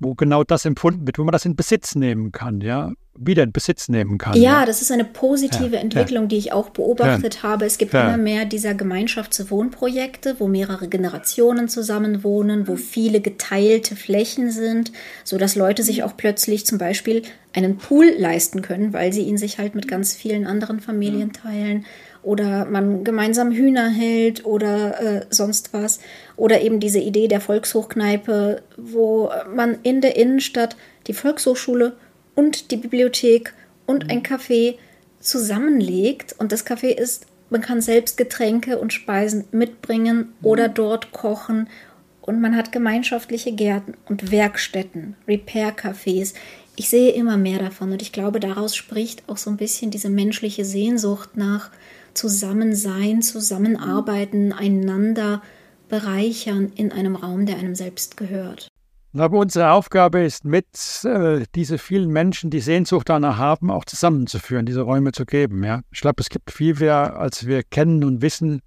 wo 0.00 0.14
genau 0.14 0.42
das 0.42 0.64
empfunden 0.64 1.06
wird, 1.06 1.18
wo 1.18 1.24
man 1.24 1.32
das 1.32 1.44
in 1.44 1.54
Besitz 1.54 1.94
nehmen 1.94 2.32
kann, 2.32 2.60
ja, 2.62 2.92
wieder 3.16 3.42
in 3.42 3.52
Besitz 3.52 3.88
nehmen 3.88 4.16
kann. 4.16 4.34
Ja, 4.34 4.60
ja. 4.60 4.66
das 4.66 4.80
ist 4.80 4.90
eine 4.90 5.04
positive 5.04 5.74
ja, 5.76 5.80
Entwicklung, 5.80 6.24
ja. 6.24 6.28
die 6.28 6.38
ich 6.38 6.52
auch 6.52 6.70
beobachtet 6.70 7.42
habe. 7.42 7.66
Es 7.66 7.76
gibt 7.76 7.92
immer 7.92 8.16
mehr 8.16 8.46
dieser 8.46 8.74
Gemeinschaftswohnprojekte, 8.74 10.36
wo 10.38 10.48
mehrere 10.48 10.88
Generationen 10.88 11.68
zusammenwohnen, 11.68 12.66
wo 12.66 12.76
viele 12.76 13.20
geteilte 13.20 13.94
Flächen 13.94 14.50
sind, 14.50 14.90
sodass 15.22 15.54
Leute 15.54 15.82
sich 15.82 16.02
auch 16.02 16.16
plötzlich 16.16 16.64
zum 16.64 16.78
Beispiel 16.78 17.22
einen 17.52 17.76
Pool 17.76 18.10
leisten 18.16 18.62
können, 18.62 18.94
weil 18.94 19.12
sie 19.12 19.22
ihn 19.22 19.36
sich 19.36 19.58
halt 19.58 19.74
mit 19.74 19.86
ganz 19.86 20.14
vielen 20.14 20.46
anderen 20.46 20.80
Familien 20.80 21.32
teilen 21.32 21.84
oder 22.22 22.64
man 22.66 23.04
gemeinsam 23.04 23.50
Hühner 23.50 23.88
hält 23.88 24.44
oder 24.44 25.00
äh, 25.00 25.26
sonst 25.30 25.72
was. 25.72 26.00
Oder 26.36 26.60
eben 26.60 26.80
diese 26.80 26.98
Idee 26.98 27.28
der 27.28 27.40
Volkshochkneipe, 27.40 28.62
wo 28.76 29.30
man 29.54 29.78
in 29.82 30.00
der 30.00 30.16
Innenstadt 30.16 30.76
die 31.06 31.14
Volkshochschule 31.14 31.96
und 32.34 32.70
die 32.70 32.76
Bibliothek 32.76 33.54
und 33.86 34.10
ein 34.10 34.22
Café 34.22 34.74
zusammenlegt. 35.18 36.34
Und 36.38 36.52
das 36.52 36.66
Café 36.66 36.88
ist, 36.88 37.26
man 37.48 37.60
kann 37.60 37.80
selbst 37.80 38.16
Getränke 38.16 38.78
und 38.78 38.92
Speisen 38.92 39.44
mitbringen 39.50 40.32
oder 40.42 40.68
dort 40.68 41.12
kochen. 41.12 41.68
Und 42.20 42.40
man 42.40 42.56
hat 42.56 42.70
gemeinschaftliche 42.70 43.52
Gärten 43.52 43.94
und 44.08 44.30
Werkstätten, 44.30 45.16
Repair-Cafés. 45.26 46.34
Ich 46.76 46.88
sehe 46.88 47.12
immer 47.12 47.36
mehr 47.36 47.58
davon 47.58 47.92
und 47.92 48.02
ich 48.02 48.12
glaube, 48.12 48.40
daraus 48.40 48.76
spricht 48.76 49.28
auch 49.28 49.36
so 49.36 49.50
ein 49.50 49.56
bisschen 49.56 49.90
diese 49.90 50.10
menschliche 50.10 50.64
Sehnsucht 50.64 51.36
nach 51.36 51.70
Zusammensein, 52.14 53.22
Zusammenarbeiten, 53.22 54.52
einander 54.52 55.42
bereichern 55.88 56.72
in 56.74 56.92
einem 56.92 57.16
Raum, 57.16 57.46
der 57.46 57.58
einem 57.58 57.74
selbst 57.74 58.16
gehört. 58.16 58.68
Aber 59.12 59.38
unsere 59.38 59.72
Aufgabe 59.72 60.20
ist 60.20 60.44
mit, 60.44 60.66
äh, 61.04 61.44
diese 61.56 61.78
vielen 61.78 62.10
Menschen, 62.10 62.50
die 62.50 62.60
Sehnsucht 62.60 63.08
danach 63.08 63.38
haben, 63.38 63.70
auch 63.70 63.84
zusammenzuführen, 63.84 64.66
diese 64.66 64.82
Räume 64.82 65.10
zu 65.10 65.26
geben. 65.26 65.64
Ja? 65.64 65.80
Ich 65.90 66.00
glaube, 66.00 66.20
es 66.20 66.28
gibt 66.28 66.52
viel 66.52 66.74
mehr, 66.76 67.18
als 67.18 67.44
wir 67.46 67.64
kennen 67.64 68.04
und 68.04 68.22
wissen, 68.22 68.62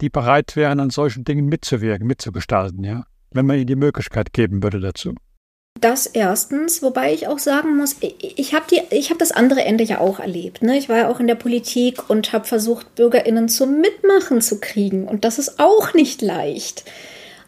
die 0.00 0.10
bereit 0.10 0.56
wären, 0.56 0.80
an 0.80 0.90
solchen 0.90 1.22
Dingen 1.22 1.46
mitzuwirken, 1.46 2.08
mitzugestalten, 2.08 2.82
ja? 2.82 3.04
wenn 3.30 3.46
man 3.46 3.56
ihnen 3.56 3.68
die 3.68 3.76
Möglichkeit 3.76 4.32
geben 4.32 4.64
würde 4.64 4.80
dazu. 4.80 5.14
Das 5.82 6.06
erstens, 6.06 6.80
wobei 6.80 7.12
ich 7.12 7.26
auch 7.26 7.40
sagen 7.40 7.76
muss, 7.76 7.96
ich 8.00 8.54
habe 8.54 8.76
hab 8.76 9.18
das 9.18 9.32
andere 9.32 9.64
Ende 9.64 9.82
ja 9.82 9.98
auch 9.98 10.20
erlebt. 10.20 10.62
Ne? 10.62 10.78
Ich 10.78 10.88
war 10.88 10.96
ja 10.96 11.08
auch 11.08 11.18
in 11.18 11.26
der 11.26 11.34
Politik 11.34 12.08
und 12.08 12.32
habe 12.32 12.44
versucht, 12.44 12.94
BürgerInnen 12.94 13.48
zum 13.48 13.80
Mitmachen 13.80 14.40
zu 14.40 14.60
kriegen. 14.60 15.08
Und 15.08 15.24
das 15.24 15.40
ist 15.40 15.58
auch 15.58 15.92
nicht 15.92 16.22
leicht. 16.22 16.84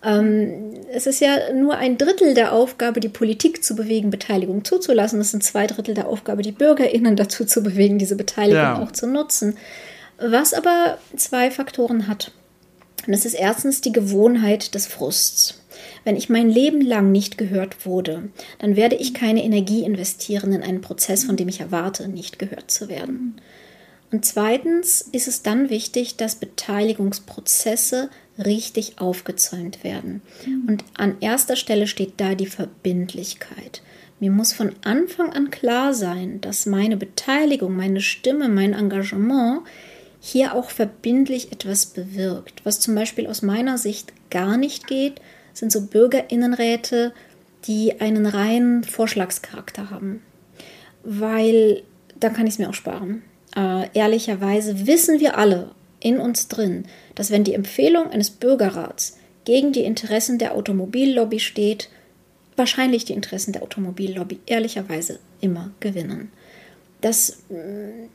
Ähm, 0.03 0.75
es 0.93 1.07
ist 1.07 1.21
ja 1.21 1.53
nur 1.53 1.77
ein 1.77 1.97
Drittel 1.97 2.35
der 2.35 2.53
Aufgabe, 2.53 2.99
die 2.99 3.09
Politik 3.09 3.63
zu 3.63 3.77
bewegen, 3.77 4.11
Beteiligung 4.11 4.65
zuzulassen. 4.65 5.21
Es 5.21 5.31
sind 5.31 5.45
zwei 5.45 5.69
Drittel 5.69 5.95
der 5.95 6.09
Aufgabe, 6.09 6.43
die 6.43 6.51
BürgerInnen 6.51 7.15
dazu 7.15 7.45
zu 7.45 7.63
bewegen, 7.63 7.99
diese 7.99 8.17
Beteiligung 8.17 8.59
ja. 8.59 8.83
auch 8.83 8.91
zu 8.91 9.07
nutzen. 9.07 9.57
Was 10.19 10.55
aber 10.55 10.99
zwei 11.17 11.53
Faktoren 11.53 12.09
hat. 12.09 12.33
Und 13.07 13.13
das 13.13 13.27
ist 13.27 13.35
erstens 13.35 13.81
die 13.81 13.93
Gewohnheit 13.93 14.75
des 14.75 14.89
Frusts. 14.89 15.61
Wenn 16.05 16.17
ich 16.17 16.29
mein 16.29 16.49
Leben 16.49 16.81
lang 16.81 17.13
nicht 17.13 17.39
gehört 17.39 17.87
wurde, 17.87 18.29
dann 18.59 18.77
werde 18.77 18.97
ich 18.97 19.15
keine 19.15 19.45
Energie 19.45 19.85
investieren 19.85 20.53
in 20.53 20.63
einen 20.63 20.81
Prozess, 20.81 21.25
von 21.25 21.37
dem 21.37 21.49
ich 21.49 21.61
erwarte, 21.61 22.09
nicht 22.09 22.39
gehört 22.39 22.71
zu 22.71 22.89
werden. 22.89 23.41
Und 24.11 24.25
zweitens 24.25 25.01
ist 25.01 25.27
es 25.27 25.43
dann 25.43 25.71
wichtig, 25.71 26.17
dass 26.17 26.37
Beteiligungsprozesse 26.37 28.11
richtig 28.39 29.01
aufgezäumt 29.01 29.83
werden. 29.83 30.23
Und 30.69 30.85
an 30.97 31.17
erster 31.21 31.57
Stelle 31.57 31.87
steht 31.87 32.15
da 32.19 32.35
die 32.35 32.47
Verbindlichkeit. 32.47 33.83
Mir 34.21 34.31
muss 34.31 34.53
von 34.53 34.73
Anfang 34.85 35.33
an 35.33 35.51
klar 35.51 35.95
sein, 35.95 36.41
dass 36.41 36.67
meine 36.67 36.97
Beteiligung, 36.97 37.77
meine 37.77 38.01
Stimme, 38.01 38.49
mein 38.49 38.73
Engagement 38.73 39.63
hier 40.21 40.55
auch 40.55 40.71
verbindlich 40.71 41.53
etwas 41.53 41.87
bewirkt. 41.87 42.65
Was 42.65 42.81
zum 42.81 42.95
Beispiel 42.95 43.27
aus 43.27 43.43
meiner 43.43 43.79
Sicht 43.79 44.13
gar 44.31 44.57
nicht 44.57 44.87
geht, 44.87 45.21
sind 45.55 45.73
so 45.73 45.87
Bürgerinnenräte, 45.87 47.13
die 47.67 48.01
einen 48.01 48.27
reinen 48.27 48.85
Vorschlagscharakter 48.85 49.91
haben. 49.91 50.23
Weil 51.03 51.83
dann 52.21 52.35
kann 52.35 52.47
ich 52.47 52.55
es 52.55 52.59
mir 52.59 52.69
auch 52.69 52.75
sparen. 52.75 53.23
Äh, 53.57 53.89
ehrlicherweise 53.95 54.87
wissen 54.87 55.21
wir 55.21 55.39
alle 55.39 55.71
in 56.01 56.19
uns 56.19 56.49
drin, 56.49 56.85
dass 57.15 57.31
wenn 57.31 57.45
die 57.45 57.55
Empfehlung 57.55 58.11
eines 58.11 58.31
Bürgerrats 58.31 59.17
gegen 59.45 59.73
die 59.73 59.85
Interessen 59.85 60.39
der 60.39 60.55
Automobillobby 60.55 61.41
steht, 61.41 61.89
wahrscheinlich 62.57 63.05
die 63.05 63.15
Interessen 63.15 63.53
der 63.53 63.63
Automobillobby 63.63 64.41
ehrlicherweise 64.47 65.19
immer 65.41 65.71
gewinnen. 65.81 66.31
Das, 67.01 67.43
äh, 67.51 68.09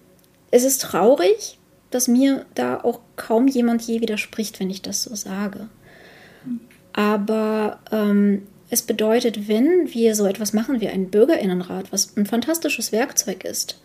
es 0.52 0.63
ist 0.63 0.82
traurig, 0.82 1.58
dass 1.91 2.08
mir 2.08 2.45
da 2.56 2.80
auch 2.82 2.99
kaum 3.15 3.47
jemand 3.47 3.82
je 3.82 4.02
widerspricht, 4.02 4.60
wenn 4.60 4.69
ich 4.69 4.82
das 4.82 5.04
so 5.04 5.15
sage. 5.15 5.69
Aber 6.99 7.79
ähm, 7.93 8.41
es 8.69 8.81
bedeutet, 8.81 9.47
wenn 9.47 9.88
wir 9.93 10.15
so 10.15 10.25
etwas 10.25 10.51
machen 10.51 10.81
wie 10.81 10.89
einen 10.89 11.09
Bürgerinnenrat, 11.09 11.93
was 11.93 12.17
ein 12.17 12.25
fantastisches 12.25 12.91
Werkzeug 12.91 13.45
ist, 13.45 13.81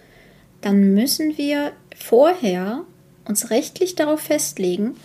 dann 0.62 0.94
müssen 0.94 1.38
wir 1.38 1.70
vorher 1.96 2.80
uns 3.24 3.50
rechtlich 3.50 3.94
darauf 3.94 4.18
festlegen, 4.18 4.96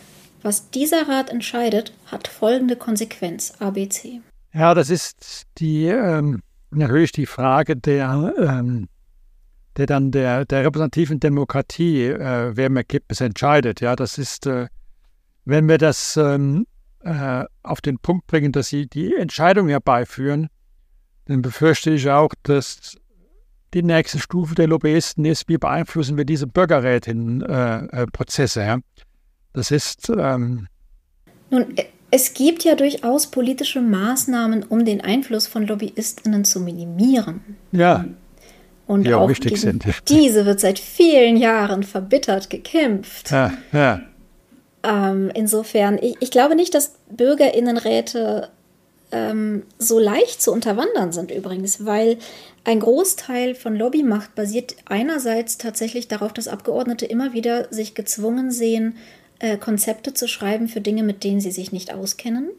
was 0.42 0.72
dieser 0.72 1.08
Rat 1.08 1.30
entscheidet, 1.30 1.94
hat 2.08 2.28
folgende 2.28 2.76
Konsequenz 2.76 3.54
ABC. 3.60 4.22
Ja, 4.56 4.74
das 4.74 4.90
ist 4.90 5.44
die 5.60 5.86
ähm, 5.86 6.42
natürlich 6.72 7.12
die 7.12 7.28
Frage 7.28 7.76
der, 7.76 8.34
ähm, 8.40 8.90
der 9.78 9.86
dann 9.86 10.10
der, 10.10 10.46
der 10.46 10.66
repräsentativen 10.66 11.20
Demokratie, 11.20 12.06
äh, 12.06 12.54
wer 12.56 12.66
im 12.66 12.78
Ergebnis 12.78 13.22
entscheidet. 13.22 13.82
Ja, 13.82 13.96
das 13.96 14.18
ist, 14.18 14.48
äh, 14.48 14.66
wenn 15.46 15.70
wir 15.70 15.78
das 15.78 16.18
ähm, 16.18 16.66
äh, 17.10 17.46
auf 17.64 17.82
den 17.82 17.98
Punkt 17.98 18.28
bringen, 18.28 18.52
dass 18.52 18.68
sie 18.68 18.86
die 18.88 19.16
Entscheidung 19.16 19.68
herbeiführen, 19.68 20.50
dann 21.26 21.42
befürchte 21.42 21.90
ich 21.92 22.08
auch, 22.10 22.34
dass 22.44 22.98
die 23.74 23.82
nächste 23.84 24.20
Stufe 24.20 24.56
der 24.56 24.68
Lobbyisten 24.68 25.26
ist, 25.26 25.50
wie 25.50 25.58
beeinflussen 25.58 26.16
wir 26.18 26.26
diese 26.26 26.48
Bürgerrätin-Prozesse. 26.48 28.62
Äh, 28.62 28.66
ja? 28.66 28.80
Das 29.54 29.72
ist. 29.72 30.10
Ähm 30.10 30.68
Nun, 31.50 31.74
es 32.12 32.34
gibt 32.34 32.64
ja 32.64 32.74
durchaus 32.76 33.28
politische 33.28 33.82
Maßnahmen, 33.82 34.64
um 34.64 34.84
den 34.86 35.02
Einfluss 35.02 35.46
von 35.48 35.68
LobbyistInnen 35.68 36.46
zu 36.46 36.60
minimieren. 36.60 37.42
Ja. 37.72 38.06
Und 38.88 39.06
die 39.06 39.14
auch, 39.14 39.22
auch 39.22 39.30
wichtig 39.30 39.62
sind. 39.62 39.86
Diese 40.10 40.48
wird 40.48 40.60
seit 40.60 40.80
vielen 40.80 41.38
Jahren 41.38 41.84
verbittert 41.84 42.50
gekämpft. 42.50 43.30
Ja, 43.30 43.54
ja. 43.72 44.02
Ähm, 44.84 45.32
insofern, 45.34 45.98
ich, 46.02 46.16
ich, 46.20 46.32
glaube 46.32 46.56
nicht, 46.56 46.74
dass 46.74 46.94
BürgerInnenräte 47.10 48.50
ähm, 49.12 49.64
so 49.78 50.00
leicht 50.00 50.42
zu 50.42 50.52
unterwandern 50.52 51.12
sind 51.12 51.32
übrigens, 51.32 51.86
weil 51.86 52.18
ein 52.64 52.80
Großteil 52.80 53.56
von 53.56 53.76
Lobbymacht 53.76 54.36
basiert 54.36 54.76
einerseits 54.86 55.58
tatsächlich 55.58 56.08
darauf, 56.08 56.34
dass 56.34 56.48
Abgeordnete 56.48 57.06
immer 57.06 57.34
wieder 57.34 57.68
sich 57.74 57.96
gezwungen 57.96 58.52
sehen, 58.52 58.98
äh, 59.40 59.58
Konzepte 59.58 60.14
zu 60.14 60.28
schreiben 60.28 60.68
für 60.68 60.82
Dinge, 60.82 61.04
mit 61.04 61.24
denen 61.24 61.42
sie 61.42 61.52
sich 61.52 61.72
nicht 61.72 61.94
auskennen. 61.94 62.50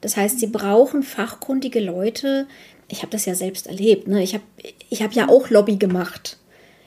Das 0.00 0.16
heißt, 0.16 0.38
sie 0.38 0.48
brauchen 0.48 1.02
fachkundige 1.02 1.80
Leute. 1.80 2.46
Ich 2.88 2.98
habe 2.98 3.10
das 3.10 3.24
ja 3.24 3.34
selbst 3.34 3.66
erlebt. 3.66 4.06
Ne? 4.06 4.22
Ich 4.22 4.34
habe 4.34 4.44
ich 4.90 5.02
hab 5.02 5.14
ja 5.14 5.28
auch 5.28 5.48
Lobby 5.48 5.76
gemacht. 5.76 6.36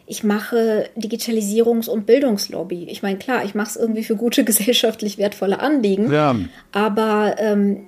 Ich 0.09 0.23
mache 0.23 0.89
Digitalisierungs- 0.95 1.89
und 1.89 2.05
Bildungslobby. 2.05 2.85
Ich 2.89 3.03
meine, 3.03 3.17
klar, 3.17 3.43
ich 3.43 3.53
mache 3.55 3.69
es 3.69 3.75
irgendwie 3.75 4.03
für 4.03 4.15
gute 4.15 4.43
gesellschaftlich 4.45 5.17
wertvolle 5.17 5.59
Anliegen. 5.59 6.11
Ja. 6.11 6.35
Aber 6.71 7.35
ähm, 7.37 7.87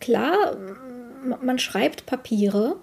klar, 0.00 0.56
man 1.42 1.58
schreibt 1.58 2.06
Papiere, 2.06 2.76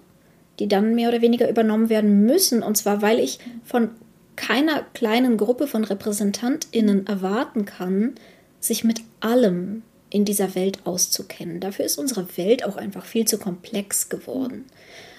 die 0.60 0.68
dann 0.68 0.94
mehr 0.94 1.08
oder 1.08 1.20
weniger 1.20 1.50
übernommen 1.50 1.88
werden 1.88 2.24
müssen. 2.24 2.62
Und 2.62 2.76
zwar, 2.76 3.02
weil 3.02 3.18
ich 3.18 3.40
von 3.64 3.90
keiner 4.36 4.84
kleinen 4.94 5.36
Gruppe 5.36 5.66
von 5.66 5.84
Repräsentantinnen 5.84 7.06
erwarten 7.06 7.64
kann, 7.64 8.14
sich 8.60 8.84
mit 8.84 9.00
allem 9.20 9.82
in 10.10 10.24
dieser 10.24 10.54
Welt 10.54 10.80
auszukennen. 10.84 11.60
Dafür 11.60 11.84
ist 11.84 11.98
unsere 11.98 12.36
Welt 12.36 12.64
auch 12.64 12.76
einfach 12.76 13.04
viel 13.04 13.26
zu 13.26 13.38
komplex 13.38 14.08
geworden. 14.08 14.64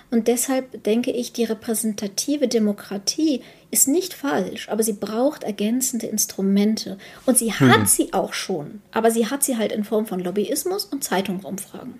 Und 0.10 0.28
deshalb 0.28 0.84
denke 0.84 1.12
ich, 1.12 1.34
die 1.34 1.43
repräsentative 1.43 2.48
Demokratie 2.48 3.41
ist 3.72 3.88
nicht 3.88 4.13
falsch, 4.13 4.70
aber 4.70 4.82
sie 4.82 4.93
braucht 4.93 5.43
ergänzende 5.43 6.08
Instrumente. 6.08 6.98
Und 7.26 7.38
sie 7.38 7.54
hat 7.54 7.80
hm. 7.80 7.86
sie 7.86 8.13
auch 8.13 8.34
schon, 8.34 8.82
aber 8.91 9.12
sie 9.12 9.28
hat 9.28 9.43
sie 9.43 9.58
halt 9.58 9.72
in 9.72 9.84
Form 9.84 10.06
von 10.06 10.20
Lobbyismus 10.20 10.86
und 10.86 11.04
Zeitungsumfragen. 11.04 11.96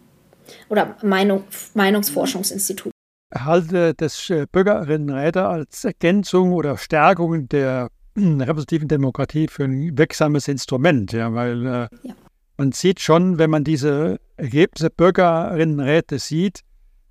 Oder 0.70 0.96
Meinung, 1.02 1.44
Meinungsforschungsinstitut 1.74 2.92
halte 3.34 3.94
das 3.94 4.30
äh, 4.30 4.46
Bürgerinnenräte 4.52 5.46
als 5.46 5.84
Ergänzung 5.84 6.54
oder 6.54 6.78
Stärkung 6.78 7.48
der 7.50 7.90
repräsentativen 8.18 8.88
Demokratie 8.88 9.48
für 9.48 9.66
ein 9.66 9.98
wirksames 9.98 10.48
Instrument, 10.48 11.12
ja, 11.14 11.34
weil 11.34 11.66
äh, 11.66 11.88
ja. 12.04 12.16
man 12.58 12.72
sieht 12.72 13.00
schon, 13.00 13.38
wenn 13.38 13.50
man 13.50 13.64
diese 13.64 14.20
Ergebnisse 14.38 14.90
Bürgerinnenräte 14.90 16.20
sieht, 16.20 16.62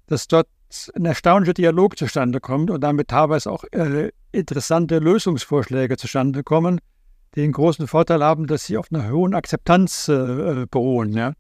dass 0.07 0.27
dort 0.27 0.49
ein 0.95 1.05
erstaunlicher 1.05 1.55
Dialog 1.55 1.99
zustande 1.99 2.41
kommt 2.41 2.71
und 2.71 2.81
damit 2.81 3.09
teilweise 3.09 3.51
auch 3.51 3.65
äh, 3.73 4.11
interessante 4.33 4.99
Lösungsvorschläge 4.99 5.97
zustande 5.97 6.43
kommen, 6.43 6.81
die 7.35 7.41
den 7.41 7.53
großen 7.53 7.87
Vorteil 7.87 8.23
haben, 8.23 8.47
dass 8.47 8.67
sie 8.67 8.77
auf 8.77 8.87
einer 8.93 9.11
hohen 9.11 9.35
Akzeptanz 9.35 10.09
äh, 10.09 10.67
beruhen. 10.71 11.13
Ja. 11.13 11.35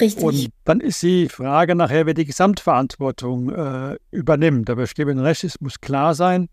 Richtig. 0.00 0.24
Und 0.24 0.48
dann 0.64 0.80
ist 0.80 1.02
die 1.02 1.28
Frage 1.28 1.74
nachher, 1.74 2.06
wer 2.06 2.14
die 2.14 2.24
Gesamtverantwortung 2.24 3.50
äh, 3.50 3.96
übernimmt. 4.10 4.70
Aber 4.70 4.84
ich 4.84 4.94
gebe 4.94 5.10
Ihnen 5.10 5.20
recht, 5.20 5.44
es 5.44 5.60
muss 5.60 5.80
klar 5.80 6.14
sein, 6.14 6.48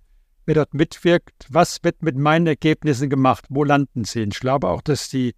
wer 0.46 0.56
dort 0.56 0.74
mitwirkt, 0.74 1.46
was 1.50 1.80
wird 1.84 2.02
mit 2.04 2.18
meinen 2.18 2.48
Ergebnissen 2.48 3.10
gemacht, 3.10 3.46
wo 3.50 3.64
landen 3.64 4.04
sie. 4.04 4.24
Ich 4.24 4.40
glaube 4.40 4.68
auch, 4.68 4.82
dass 4.82 5.10
die, 5.10 5.34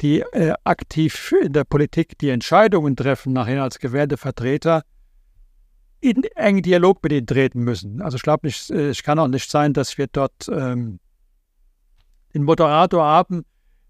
die 0.00 0.20
äh, 0.20 0.54
aktiv 0.64 1.34
in 1.42 1.52
der 1.52 1.64
Politik 1.64 2.18
die 2.18 2.30
Entscheidungen 2.30 2.96
treffen, 2.96 3.32
nachher 3.32 3.62
als 3.62 3.78
gewählte 3.78 4.16
Vertreter, 4.16 4.82
in 6.02 6.24
engen 6.34 6.62
Dialog 6.62 7.02
mit 7.02 7.12
ihnen 7.12 7.26
treten 7.26 7.60
müssen. 7.60 8.02
Also 8.02 8.16
ich 8.16 8.22
glaube 8.22 8.46
nicht, 8.46 8.70
äh, 8.70 8.90
es 8.90 9.02
kann 9.02 9.18
auch 9.18 9.28
nicht 9.28 9.50
sein, 9.50 9.72
dass 9.72 9.96
wir 9.96 10.08
dort 10.08 10.48
ähm, 10.52 10.98
den 12.34 12.42
Moderator 12.42 13.04
haben, 13.04 13.44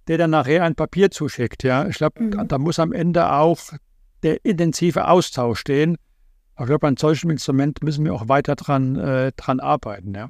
der 0.08 0.18
dann 0.18 0.30
nachher 0.30 0.62
ein 0.62 0.74
Papier 0.74 1.10
zuschickt. 1.10 1.62
Ja, 1.62 1.86
ich 1.88 1.96
glaube, 1.96 2.22
mhm. 2.22 2.48
da 2.48 2.58
muss 2.58 2.78
am 2.78 2.92
Ende 2.92 3.32
auch 3.32 3.58
der 4.22 4.44
intensive 4.44 5.08
Austausch 5.08 5.60
stehen. 5.60 5.96
Ich 6.60 6.66
glaube, 6.66 6.86
an 6.86 6.98
solchem 6.98 7.30
Instrument 7.30 7.82
müssen 7.82 8.04
wir 8.04 8.12
auch 8.12 8.28
weiter 8.28 8.56
dran, 8.56 8.96
äh, 8.96 9.32
dran 9.36 9.58
arbeiten. 9.58 10.14
Ja. 10.14 10.28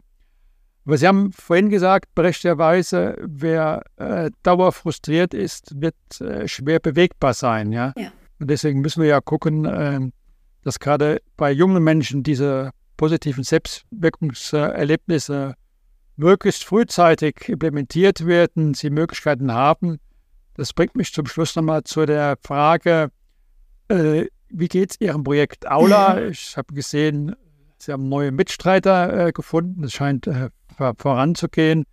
Aber 0.87 0.97
Sie 0.97 1.07
haben 1.07 1.33
vorhin 1.33 1.69
gesagt, 1.69 2.15
berechtigterweise, 2.15 3.17
wer 3.27 3.83
äh, 3.97 4.31
dauerfrustriert 4.45 5.35
ist, 5.35 5.81
wird 5.81 5.97
äh, 6.21 6.47
schwer 6.47 6.79
bewegbar 6.79 7.35
sein. 7.35 7.73
Ja? 7.73 7.93
ja? 7.97 8.13
Und 8.39 8.51
deswegen 8.51 8.81
müssen 8.81 9.03
wir 9.03 9.09
ja 9.09 9.21
gucken, 9.21 9.65
äh, 9.65 10.01
dass 10.63 10.81
gerade 10.81 11.21
bei 11.37 11.53
jungen 11.53 11.83
Menschen 11.83 12.23
diese 12.23 12.71
positiven 12.97 13.45
Selbstwirkungserlebnisse 13.45 15.55
möglichst 16.17 16.65
frühzeitig 16.65 17.49
implementiert 17.49 18.27
werden, 18.27 18.75
sie 18.75 18.91
Möglichkeiten 18.91 19.53
haben. 19.53 19.99
Das 20.55 20.73
bringt 20.73 20.97
mich 20.97 21.13
zum 21.13 21.27
Schluss 21.27 21.57
nochmal 21.57 21.85
zu 21.85 22.07
der 22.07 22.37
Frage, 22.43 23.11
äh, 23.89 24.27
wie 24.49 24.69
geht 24.69 24.93
es 24.93 25.01
Ihrem 25.01 25.25
Projekt 25.25 25.67
Aula? 25.67 26.29
Ich 26.29 26.57
habe 26.57 26.75
gesehen, 26.75 27.35
Sie 27.79 27.91
haben 27.91 28.09
neue 28.09 28.31
Mitstreiter 28.31 29.29
äh, 29.29 29.33
gefunden. 29.33 29.83
Es 29.83 29.93
scheint 29.93 30.29
äh, 30.29 30.51
voranzugehen, 30.97 31.85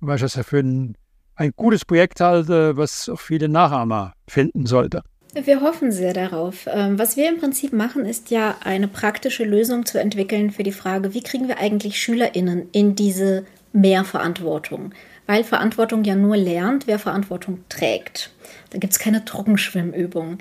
weil 0.00 0.16
ich 0.16 0.22
das 0.22 0.34
ja 0.34 0.42
für 0.42 0.58
ein, 0.58 0.96
ein 1.36 1.52
gutes 1.54 1.84
Projekt 1.84 2.20
halte, 2.20 2.76
was 2.76 3.08
auch 3.08 3.20
viele 3.20 3.48
Nachahmer 3.48 4.14
finden 4.26 4.66
sollte. 4.66 5.02
Wir 5.44 5.60
hoffen 5.60 5.92
sehr 5.92 6.14
darauf. 6.14 6.66
Ähm, 6.66 6.98
was 6.98 7.16
wir 7.16 7.28
im 7.28 7.38
Prinzip 7.38 7.72
machen, 7.72 8.04
ist 8.04 8.30
ja 8.30 8.56
eine 8.64 8.88
praktische 8.88 9.44
Lösung 9.44 9.86
zu 9.86 9.98
entwickeln 9.98 10.50
für 10.50 10.62
die 10.62 10.72
Frage, 10.72 11.14
wie 11.14 11.22
kriegen 11.22 11.48
wir 11.48 11.58
eigentlich 11.58 12.00
SchülerInnen 12.00 12.68
in 12.72 12.96
diese 12.96 13.44
mehr 13.72 14.04
Verantwortung, 14.04 14.92
weil 15.26 15.44
Verantwortung 15.44 16.04
ja 16.04 16.16
nur 16.16 16.36
lernt, 16.36 16.86
wer 16.86 16.98
Verantwortung 16.98 17.60
trägt. 17.68 18.30
Da 18.70 18.78
gibt 18.78 18.92
es 18.92 18.98
keine 18.98 19.24
Trockenschwimmübung. 19.24 20.38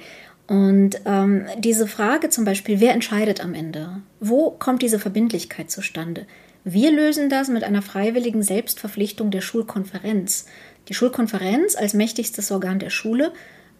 Und 0.48 1.02
ähm, 1.06 1.46
diese 1.58 1.88
Frage 1.88 2.30
zum 2.30 2.46
Beispiel, 2.46 2.80
wer 2.80 2.94
entscheidet 2.94 3.44
am 3.44 3.54
Ende? 3.54 4.02
Wo 4.20 4.52
kommt 4.52 4.82
diese 4.82 4.98
Verbindlichkeit 4.98 5.70
zustande? 5.70 6.26
Wir 6.64 6.92
lösen 6.92 7.30
das 7.30 7.50
mit 7.50 7.64
einer 7.64 7.82
freiwilligen 7.82 8.44
Selbstverpflichtung 8.44 9.30
der 9.30 9.42
Schulkonferenz. 9.42 10.48
Die 10.88 10.94
Schulkonferenz 10.94 11.76
als 11.76 11.94
mächtigstes 11.94 12.52
Organ 12.52 12.80
der 12.80 12.90
Schule 12.90 13.34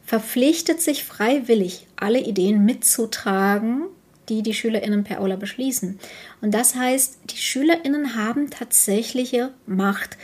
verpflichtet 0.08 0.82
sich 0.82 1.04
freiwillig, 1.04 1.86
alle 1.98 2.20
Ideen 2.20 2.66
mitzutragen 2.66 3.84
die 4.30 4.42
die 4.42 4.54
SchülerInnen 4.54 5.04
per 5.04 5.22
Aula 5.22 5.36
beschließen. 5.36 6.00
Und 6.42 6.54
das 6.54 6.76
heißt, 6.76 7.20
die 7.30 7.38
SchülerInnen 7.38 8.16
haben 8.16 8.50
tatsächliche 8.50 9.52
Macht 9.66 10.18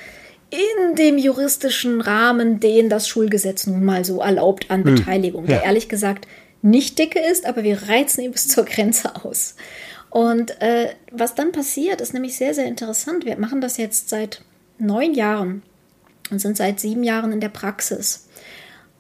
in 0.50 0.96
dem 0.96 1.18
juristischen 1.18 2.02
Rahmen, 2.02 2.60
den 2.60 2.90
das 2.90 3.08
Schulgesetz 3.08 3.66
nun 3.66 3.84
mal 3.84 4.06
so 4.06 4.22
erlaubt 4.22 4.70
an 4.70 4.84
hm. 4.84 4.96
Beteiligung, 4.96 5.48
der 5.48 5.64
ehrlich 5.64 5.90
gesagt 5.90 6.28
nicht 6.62 7.00
dicke 7.00 7.20
ist, 7.20 7.46
aber 7.46 7.64
wir 7.64 7.90
reizen 7.90 8.22
ihn 8.22 8.32
bis 8.32 8.48
zur 8.48 8.66
Grenze 8.66 9.16
aus. 9.26 9.56
Und 10.10 10.62
äh, 10.62 10.90
was 11.12 11.34
dann 11.34 11.52
passiert, 11.52 12.00
ist 12.00 12.14
nämlich 12.14 12.38
sehr, 12.38 12.54
sehr 12.54 12.66
interessant. 12.66 13.26
Wir 13.26 13.38
machen 13.38 13.62
das 13.62 13.78
jetzt 13.78 14.10
seit 14.10 14.44
neun 14.78 15.14
Jahren 15.16 15.64
und 16.30 16.40
sind 16.40 16.56
seit 16.56 16.80
sieben 16.80 17.04
Jahren 17.04 17.32
in 17.32 17.40
der 17.40 17.50
Praxis 17.50 18.28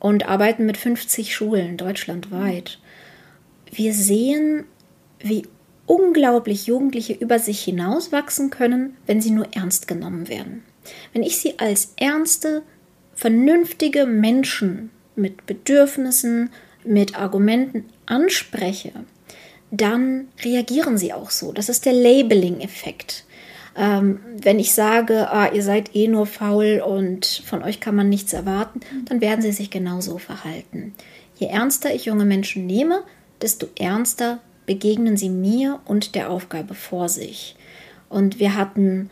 und 0.04 0.28
arbeiten 0.28 0.66
mit 0.66 0.76
50 0.76 1.34
Schulen 1.34 1.78
deutschlandweit. 1.78 2.78
Wir 3.72 3.94
sehen 3.94 4.66
wie 5.20 5.48
unglaublich 5.86 6.68
Jugendliche 6.68 7.14
über 7.14 7.40
sich 7.40 7.64
hinauswachsen 7.64 8.50
können, 8.50 8.98
wenn 9.06 9.22
sie 9.22 9.32
nur 9.32 9.48
ernst 9.54 9.88
genommen 9.88 10.28
werden. 10.28 10.62
Wenn 11.14 11.24
ich 11.24 11.38
sie 11.38 11.58
als 11.58 11.94
ernste, 11.96 12.64
vernünftige 13.16 14.06
Menschen 14.06 14.90
mit 15.16 15.46
Bedürfnissen, 15.46 16.50
mit 16.84 17.18
Argumenten 17.18 17.86
anspreche, 18.06 18.92
dann 19.72 20.28
reagieren 20.44 20.98
sie 20.98 21.14
auch 21.14 21.30
so. 21.30 21.54
Das 21.54 21.70
ist 21.70 21.86
der 21.86 21.94
Labeling-Effekt. 21.94 23.24
Ähm, 23.76 24.20
wenn 24.42 24.60
ich 24.60 24.74
sage, 24.74 25.32
ah, 25.32 25.50
ihr 25.52 25.64
seid 25.64 25.96
eh 25.96 26.08
nur 26.08 26.26
faul 26.26 26.84
und 26.86 27.26
von 27.46 27.64
euch 27.64 27.80
kann 27.80 27.96
man 27.96 28.10
nichts 28.10 28.34
erwarten, 28.34 28.82
dann 29.06 29.22
werden 29.22 29.42
sie 29.42 29.52
sich 29.52 29.72
genauso 29.72 30.20
verhalten. 30.20 30.94
Je 31.36 31.48
ernster 31.48 31.94
ich 31.94 32.06
junge 32.06 32.26
Menschen 32.26 32.68
nehme, 32.68 33.04
desto 33.42 33.68
ernster 33.78 34.40
begegnen 34.66 35.18
sie 35.18 35.30
mir 35.30 35.80
und 35.86 36.16
der 36.16 36.30
Aufgabe 36.30 36.76
vor 36.76 37.10
sich. 37.10 37.56
Und 38.10 38.40
wir 38.40 38.56
hatten, 38.56 39.10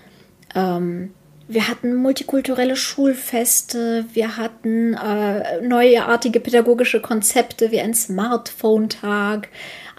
ähm, 0.56 1.12
wir 1.47 1.67
hatten 1.67 1.95
multikulturelle 1.95 2.76
Schulfeste, 2.76 4.06
wir 4.13 4.38
hatten 4.38 4.93
äh, 4.93 5.62
neuartige 5.62 6.39
pädagogische 6.39 7.02
Konzepte 7.02 7.71
wie 7.71 7.82
ein 7.82 7.95
Smartphone-Tag, 7.95 9.50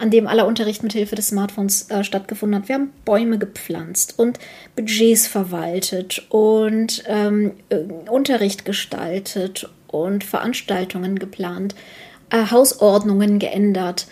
an 0.03 0.11
dem 0.11 0.27
aller 0.27 0.45
Unterricht 0.45 0.83
mit 0.83 0.91
Hilfe 0.91 1.15
des 1.15 1.29
Smartphones 1.29 1.89
äh, 1.89 2.03
stattgefunden 2.03 2.59
hat. 2.59 2.67
Wir 2.67 2.75
haben 2.75 2.91
Bäume 3.05 3.39
gepflanzt 3.39 4.19
und 4.19 4.37
Budgets 4.75 5.27
verwaltet 5.27 6.27
und 6.29 7.03
ähm, 7.07 7.53
äh, 7.69 7.77
Unterricht 8.09 8.65
gestaltet 8.65 9.69
und 9.87 10.25
Veranstaltungen 10.25 11.19
geplant, 11.19 11.73
äh, 12.31 12.51
Hausordnungen 12.51 13.39
geändert. 13.39 14.07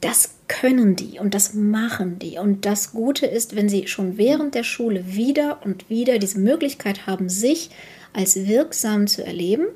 Das 0.00 0.36
können 0.48 0.96
die 0.96 1.18
und 1.18 1.34
das 1.34 1.52
machen 1.52 2.18
die. 2.18 2.38
Und 2.38 2.64
das 2.64 2.92
Gute 2.92 3.26
ist, 3.26 3.54
wenn 3.54 3.68
sie 3.68 3.88
schon 3.88 4.16
während 4.16 4.54
der 4.54 4.64
Schule 4.64 5.04
wieder 5.14 5.58
und 5.66 5.90
wieder 5.90 6.18
diese 6.18 6.38
Möglichkeit 6.38 7.06
haben, 7.06 7.28
sich 7.28 7.68
als 8.14 8.36
wirksam 8.36 9.06
zu 9.06 9.22
erleben, 9.22 9.66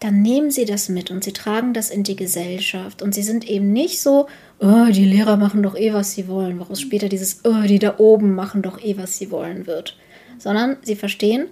dann 0.00 0.20
nehmen 0.20 0.50
sie 0.50 0.66
das 0.66 0.88
mit 0.88 1.10
und 1.10 1.24
sie 1.24 1.32
tragen 1.32 1.72
das 1.72 1.90
in 1.90 2.02
die 2.02 2.16
Gesellschaft. 2.16 3.00
Und 3.00 3.14
sie 3.14 3.22
sind 3.22 3.48
eben 3.48 3.72
nicht 3.72 4.00
so, 4.00 4.26
oh, 4.58 4.86
die 4.90 5.04
Lehrer 5.04 5.36
machen 5.36 5.62
doch 5.62 5.76
eh, 5.76 5.92
was 5.92 6.12
sie 6.12 6.28
wollen, 6.28 6.58
woraus 6.60 6.80
später 6.80 7.08
dieses, 7.08 7.40
oh, 7.44 7.62
die 7.66 7.78
da 7.78 7.94
oben 7.98 8.34
machen 8.34 8.62
doch 8.62 8.82
eh, 8.82 8.96
was 8.98 9.16
sie 9.16 9.30
wollen 9.30 9.66
wird. 9.66 9.96
Sondern 10.38 10.76
sie 10.82 10.96
verstehen, 10.96 11.46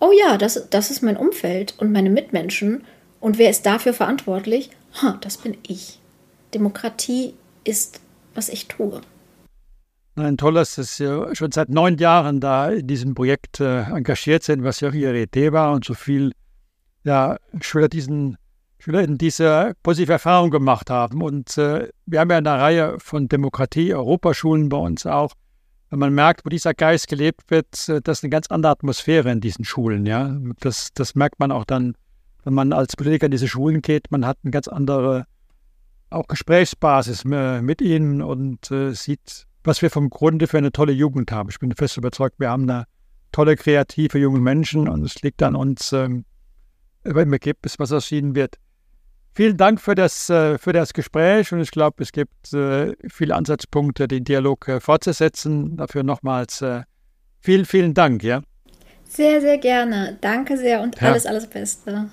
oh 0.00 0.12
ja, 0.18 0.38
das, 0.38 0.68
das 0.70 0.90
ist 0.90 1.02
mein 1.02 1.16
Umfeld 1.16 1.74
und 1.78 1.92
meine 1.92 2.10
Mitmenschen. 2.10 2.84
Und 3.20 3.38
wer 3.38 3.50
ist 3.50 3.66
dafür 3.66 3.92
verantwortlich? 3.92 4.70
Ha, 5.02 5.18
das 5.20 5.36
bin 5.36 5.56
ich. 5.66 5.98
Demokratie 6.54 7.34
ist, 7.64 8.00
was 8.34 8.48
ich 8.48 8.66
tue. 8.68 9.00
Nein, 10.16 10.36
toll, 10.36 10.54
dass 10.54 10.76
Sie 10.76 11.34
schon 11.34 11.50
seit 11.50 11.70
neun 11.70 11.98
Jahren 11.98 12.38
da 12.38 12.70
in 12.70 12.86
diesem 12.86 13.14
Projekt 13.14 13.60
äh, 13.60 13.82
engagiert 13.82 14.44
sind, 14.44 14.62
was 14.62 14.80
ja 14.80 14.90
auch 14.90 14.94
Ihre 14.94 15.20
Idee 15.20 15.52
war 15.52 15.72
und 15.72 15.84
so 15.84 15.94
viel 15.94 16.32
ja, 17.04 17.36
Schüler 17.60 17.88
diesen 17.88 18.36
Schülerinnen 18.78 19.16
diese 19.16 19.72
positive 19.82 20.12
Erfahrung 20.12 20.50
gemacht 20.50 20.90
haben. 20.90 21.22
Und 21.22 21.56
äh, 21.56 21.88
wir 22.04 22.20
haben 22.20 22.30
ja 22.30 22.36
eine 22.36 22.50
Reihe 22.50 22.96
von 22.98 23.28
Demokratie-Europaschulen 23.28 24.68
bei 24.68 24.76
uns 24.76 25.06
auch. 25.06 25.32
Wenn 25.88 26.00
man 26.00 26.12
merkt, 26.12 26.44
wo 26.44 26.50
dieser 26.50 26.74
Geist 26.74 27.08
gelebt 27.08 27.50
wird, 27.50 27.88
äh, 27.88 28.02
das 28.02 28.18
ist 28.18 28.24
eine 28.24 28.30
ganz 28.30 28.48
andere 28.48 28.72
Atmosphäre 28.72 29.30
in 29.30 29.40
diesen 29.40 29.64
Schulen. 29.64 30.04
Ja? 30.04 30.36
Das, 30.60 30.90
das 30.92 31.14
merkt 31.14 31.40
man 31.40 31.50
auch 31.50 31.64
dann, 31.64 31.94
wenn 32.42 32.52
man 32.52 32.74
als 32.74 32.94
Politiker 32.94 33.24
in 33.24 33.30
diese 33.30 33.48
Schulen 33.48 33.80
geht. 33.80 34.10
Man 34.10 34.26
hat 34.26 34.36
eine 34.42 34.50
ganz 34.50 34.68
andere 34.68 35.24
auch 36.10 36.26
Gesprächsbasis 36.26 37.24
äh, 37.24 37.62
mit 37.62 37.80
ihnen 37.80 38.20
und 38.20 38.70
äh, 38.70 38.92
sieht, 38.92 39.46
was 39.64 39.80
wir 39.80 39.90
vom 39.90 40.10
Grunde 40.10 40.46
für 40.46 40.58
eine 40.58 40.72
tolle 40.72 40.92
Jugend 40.92 41.32
haben. 41.32 41.48
Ich 41.48 41.58
bin 41.58 41.74
fest 41.74 41.96
überzeugt, 41.96 42.38
wir 42.38 42.50
haben 42.50 42.66
da 42.66 42.84
tolle, 43.32 43.56
kreative 43.56 44.18
junge 44.18 44.40
Menschen 44.40 44.88
und 44.88 45.04
es 45.04 45.22
liegt 45.22 45.42
an 45.42 45.56
uns, 45.56 45.92
ähm, 45.94 46.26
über 47.04 47.22
beim 47.22 47.32
Ergebnis, 47.32 47.78
was 47.78 47.90
erschienen 47.90 48.34
wird. 48.34 48.56
Vielen 49.34 49.56
Dank 49.56 49.80
für 49.80 49.94
das, 49.94 50.30
äh, 50.30 50.58
für 50.58 50.72
das 50.72 50.92
Gespräch 50.92 51.52
und 51.52 51.60
ich 51.60 51.72
glaube, 51.72 52.02
es 52.02 52.12
gibt 52.12 52.52
äh, 52.52 52.94
viele 53.08 53.34
Ansatzpunkte, 53.34 54.06
den 54.06 54.24
Dialog 54.24 54.68
äh, 54.68 54.80
fortzusetzen. 54.80 55.76
Dafür 55.76 56.04
nochmals 56.04 56.64
vielen, 57.40 57.64
vielen 57.64 57.94
Dank. 57.94 58.22
Ja? 58.22 58.42
Sehr, 59.08 59.40
sehr 59.40 59.58
gerne. 59.58 60.18
Danke 60.20 60.56
sehr 60.56 60.80
und 60.82 61.00
ja. 61.00 61.08
alles, 61.08 61.26
alles 61.26 61.46
Beste. 61.46 62.08